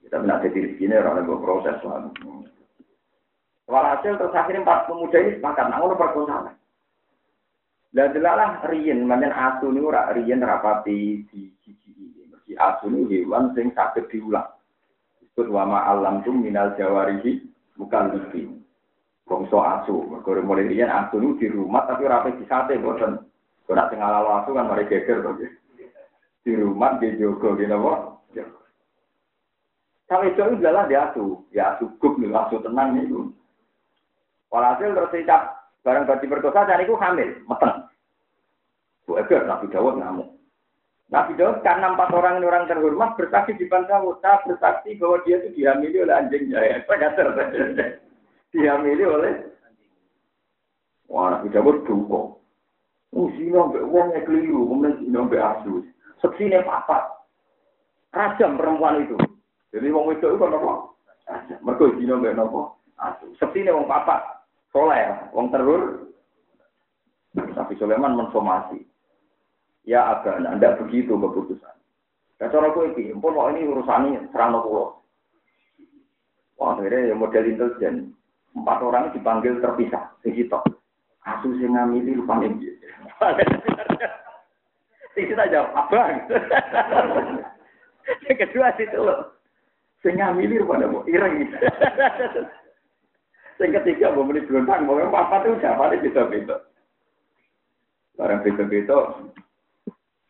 [0.00, 2.08] Kita benar jadi rezeki orang yang proses lah.
[3.66, 6.54] Walhasil terus akhirnya empat pemuda ini sepakat, nah ngono perkosaan.
[7.96, 12.28] Dan delalah riyen, manjen asu ini ora riyen rapati di ini.
[12.28, 14.44] Mergi asu ini hewan sing sakit diulang.
[15.16, 17.40] Disebut wama alam tuh minal jawarihi
[17.80, 18.52] bukan lebih.
[19.24, 23.16] Bongso asu, mergo mulai riyen asu ini di rumah tapi rapi di sate boten.
[23.64, 25.32] Kena sing ala asu kan mari geger to
[26.44, 28.20] Di rumah di jogo gitu apa?
[30.06, 33.32] Sampai itu adalah dia asu, ya asu guk nih, asu tenang itu.
[34.52, 35.16] Walhasil terus
[35.86, 37.86] barang bagi perkosa dan itu hamil, meteng.
[39.06, 40.34] Bu Eger, Nabi Dawud ngamuk.
[41.14, 45.38] Nabi Dawud karena empat orang ini orang terhormat bersaksi di depan tak bersaksi bahwa dia
[45.38, 46.58] itu dihamili oleh anjingnya.
[46.58, 47.14] Ya, saya
[48.50, 49.32] dihamili oleh
[51.06, 52.34] Wah, Nabi Dawud duka.
[53.14, 55.86] Oh, zina mbek wong keliru, kemudian zina mbek asu.
[56.18, 57.06] Seksine papat.
[58.10, 59.14] Rajam perempuan itu.
[59.70, 60.90] Jadi wong itu itu apa?
[61.30, 61.58] Rajam.
[61.62, 62.62] Mereka zina mbek apa?
[62.98, 63.30] Asu.
[63.38, 64.35] Seksine wong papat.
[64.76, 66.12] Soleh, wong terur.
[67.32, 68.84] Tapi Sulaiman mensomasi.
[69.88, 71.76] Ya agak, anda begitu keputusan.
[72.36, 75.00] Ya cara aku ini, pun ini urusannya serana pulau.
[76.60, 78.12] Wah, akhirnya ya model intelijen.
[78.52, 80.60] Empat orang dipanggil terpisah, di situ.
[81.24, 82.52] Asu sing ngamili rupanya
[85.16, 86.20] Itu kita jawab abang.
[88.28, 89.32] Yang kedua itu loh.
[90.04, 91.48] Sing ngamili rupanya mau ireng.
[93.56, 96.56] Yang ketiga mau beli berontang, mau apa itu siapa nih beda-beda.
[98.20, 98.98] Barang beda-beda.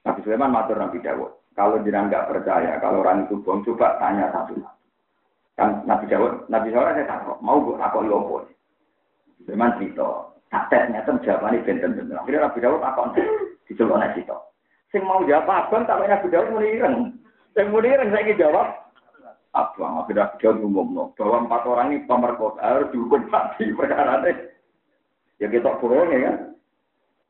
[0.07, 1.35] Nabi Sulaiman matur Nabi Dawud.
[1.59, 4.55] Kalau jangan nggak percaya, kalau orang itu bohong, coba tanya satu
[5.59, 8.47] Kan Nabi Dawud, Nabi Sulaiman saya takut, mau gue takut lopo.
[9.43, 12.15] Sulaiman cerita, tak nyata jawabannya benten-benten.
[12.15, 13.07] Akhirnya Nabi Dawud takut,
[13.67, 14.39] dicelok nasi itu.
[14.95, 17.11] Sing mau jawab abang, tapi Nabi Dawud mau ireng.
[17.59, 18.86] Sing mau ireng, saya jawab.
[19.57, 24.21] Abang, akhirnya Dawud ngomong, bahwa empat orang ini pemerkosa harus dihukum mati perkara.
[25.41, 26.37] Ya kita bohong ya kan.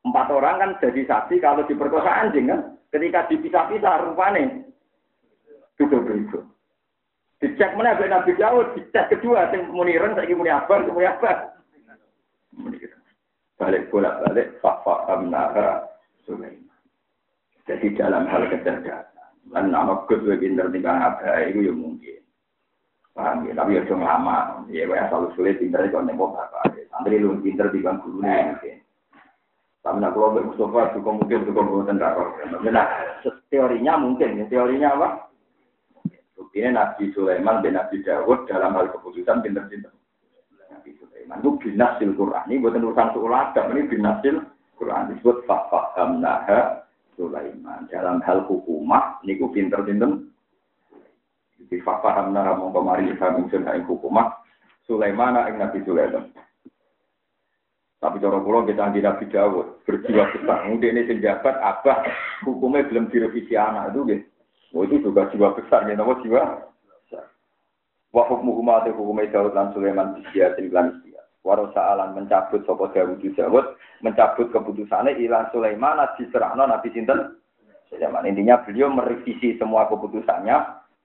[0.03, 2.75] Empat orang kan jadi saksi kalau diperkosa anjing kan.
[2.91, 4.63] Ketika dipisah-pisah rupanya.
[5.79, 6.43] Itu begitu.
[7.37, 11.53] Dicek mana Nabi Nabi Daud, dicek kedua, sing muni ireng, saya muni abang, muni abang.
[13.61, 15.85] Balik bolak balik, fakfa amnara
[16.25, 16.81] Sulaiman.
[17.69, 19.16] Jadi dalam hal kecerdasan,
[19.55, 22.19] dan nama gue pinter tinggal apa itu ya mungkin.
[23.17, 24.67] Paham ya, tapi ya cuma lama.
[24.69, 26.75] Ya, gue asal sulit pinter itu nembok apa.
[26.91, 28.83] Santri lu pinter tinggal guru mungkin.
[29.87, 32.27] Tapi nak kalau Mustafa juga mungkin juga buatan darah.
[32.59, 32.89] Nah,
[33.47, 34.45] teorinya mungkin, ya.
[34.51, 35.09] teorinya apa?
[36.35, 39.95] Buktinya Nabi Sulaiman dan Nabi Dawud dalam hal keputusan pinter-pinter.
[40.75, 42.51] Nabi Sulaiman itu binasil Quran.
[42.51, 44.43] Ini buatan urusan seulagam, ini binasil
[44.75, 45.15] Quran.
[45.15, 46.86] Disebut faham naha
[47.17, 47.89] Sulaiman.
[47.89, 50.23] Dalam hal hukumah, ini ku pinter-pinter.
[51.57, 54.37] Jadi faham naha mongkomari kami sunnah hukumah.
[54.87, 56.31] Sulaiman ing Nabi Sulaiman.
[57.97, 60.69] Tapi cara kula kita canggih Nabi Dawud, berjiwa besar.
[60.69, 62.05] Mungkin ini penjabat abah
[62.45, 64.25] hukumnya belum direvisi anak itu gitu.
[64.77, 66.71] Oh itu juga jiwa besar ya, nama jiwa
[68.13, 71.01] Wa hukmu umat hukumnya Dawud lan Sulaiman bisiatin lan
[71.47, 71.71] istia.
[71.71, 73.67] Warosa'alan mencabut sopo Dawud Dawud,
[74.03, 77.39] mencabut keputusannya ilah Sulaiman diserahno Nabi Sinten.
[77.87, 78.27] Sulaiman.
[78.27, 80.57] Intinya beliau merevisi semua keputusannya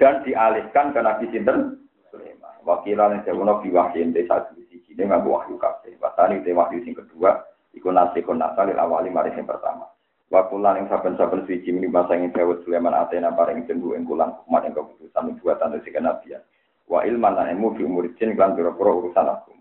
[0.01, 1.77] dan dialihkan ke Nabi Sinten.
[2.09, 2.57] Sulaiman.
[2.65, 4.49] Wakilan yang jauh biwahyin desa
[4.91, 5.95] ini nggak wahyu kabeh.
[6.03, 7.39] Wasani te wahyu sing kedua,
[7.71, 9.87] iku nasikun nasalil awali mari yang pertama.
[10.31, 14.63] Wakulan yang saben-saben suci ini bahasa yang Dawud Sulaiman Atena paring jendu ing kulan umat
[14.63, 16.39] yang keputusan buatan dari nabiyan.
[16.87, 19.60] Wa ilman lan ilmu fi umur jin lan pira-pira urusan agama.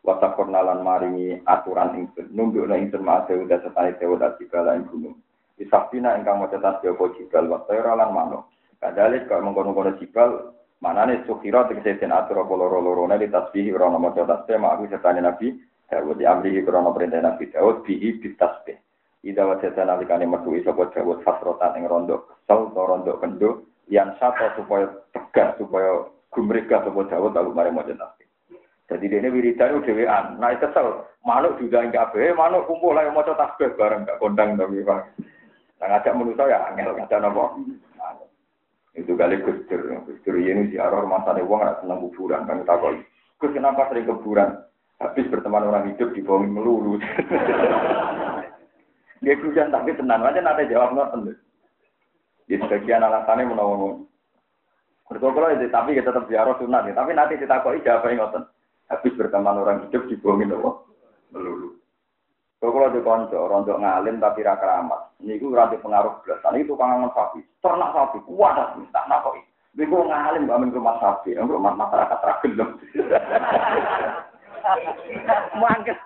[0.00, 5.16] Wa takornalan maringi aturan ing numbukna ing terma udah setane Dawud segala ing gunung.
[5.60, 8.48] Isafina ingkang maca tasbih apa jibal wa tayra lan manuk.
[8.80, 14.16] Kadalik kok mengkono-kono jibal Manane sukhira tegese den atur apa loro-lorone di tasbih ora nama
[14.16, 15.60] tasbih mak aku sertane Nabi
[15.92, 18.80] Dawud di amri krono perintah Nabi Dawud bihi di tasbih.
[19.20, 24.56] Ida wajata nalikane metu sapa Dawud fasrotan ing rondo kesel to rondo kendo yang satu
[24.56, 28.19] supaya tegas supaya gumrega sapa Dawud lalu mari maca tasbih.
[28.90, 30.42] Jadi dia ini wiridan dhewean.
[30.42, 34.82] Nah kesel, manuk juga enggak kabeh, manuk kumpul ayo maca tasbih bareng gak kondang tapi
[34.82, 35.14] Pak.
[35.78, 37.54] Nah ngajak manusia ya angel ngajak napa?
[38.98, 42.98] Itu kali Gusdur, Gusdur ini ziarah rumah sana uang nggak senang kuburan, kan takoi.
[43.38, 44.58] Gus kenapa sering kuburan?
[44.98, 46.98] Habis berteman orang hidup di bawah melulu.
[49.22, 51.38] Dia hujan tapi tenang aja nanti jawab nonton.
[52.50, 54.02] Di sebagian alasannya menolong.
[55.10, 55.30] Itu
[55.70, 56.92] tapi kita tetap ziarah sunat ya.
[56.98, 58.42] Tapi nanti ditakoi jawab ngoten.
[58.90, 60.82] Habis berteman orang hidup di bawah
[61.30, 61.78] melulu.
[62.60, 65.16] Kalau di konco, rontok ngalim tapi ra keramat.
[65.24, 66.44] Ini gue rantai pengaruh belas.
[66.44, 69.40] Itu kangen sapi, ternak sapi, kuat tak nakoi.
[69.78, 72.72] Ini gue ngalim main rumah sapi, yang rumah masyarakat ragil dong.
[75.62, 75.96] Mangket.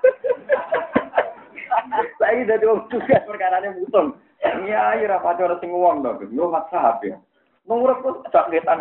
[2.22, 4.14] Saya jadi orang tugas perkara ini mutung.
[4.44, 6.22] Iya, iya, rapat orang sing uang dong.
[6.30, 7.10] Lu mak sapi.
[7.66, 8.78] Nunggu pun tak kita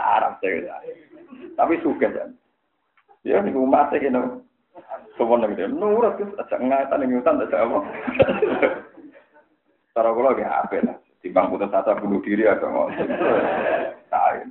[0.00, 0.80] Arab saya.
[1.56, 2.30] Tapi suka kan.
[3.22, 4.40] Ya ini rumah saya kena.
[5.14, 6.16] Semua yang dia nurut.
[6.40, 7.42] Ajak ngaitan yang ngutan.
[7.44, 7.78] Ajak apa.
[9.92, 10.96] Cara aku lagi hape lah.
[11.20, 12.96] Timbang putus asa bunuh diri atau ngomong.
[14.10, 14.48] Tahin.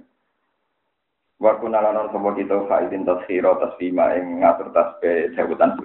[1.42, 2.58] Waktu nalanan sebuah kita.
[2.70, 5.34] Fahidin tas hiro tas ngatur tasbih be.
[5.36, 5.76] Sebutan.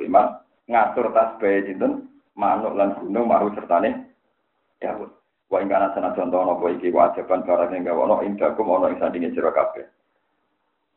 [0.68, 1.88] Ngatur tasbih be.
[2.36, 3.26] Manuk lan gunung.
[3.26, 4.12] Maru sertane.
[4.78, 5.25] Dawud.
[5.50, 8.98] Wa ing kana sana contoh nopo iki wajiban barang yang gawe ono indakum ono ing
[8.98, 9.86] sandinge sira kabeh.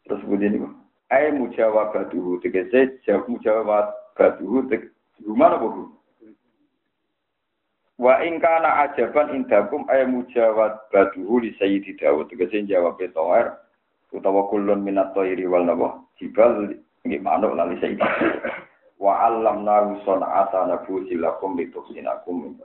[0.06, 0.68] Terus budi niku?
[1.14, 4.90] Ay mujawabatuhu tegese jawab mujawabatuhu tek
[5.22, 5.94] gimana bu?
[8.02, 13.54] Wa in kana ajaban indakum ay mujawabatuhu li sayyidi Dawud tegese jawab toer
[14.10, 16.74] utawa kulun minat thairi wal nawa jibal
[17.06, 18.02] manuk lan sayyidi
[19.00, 22.60] wa alam nahu son'ata nabusi lakum litusinakum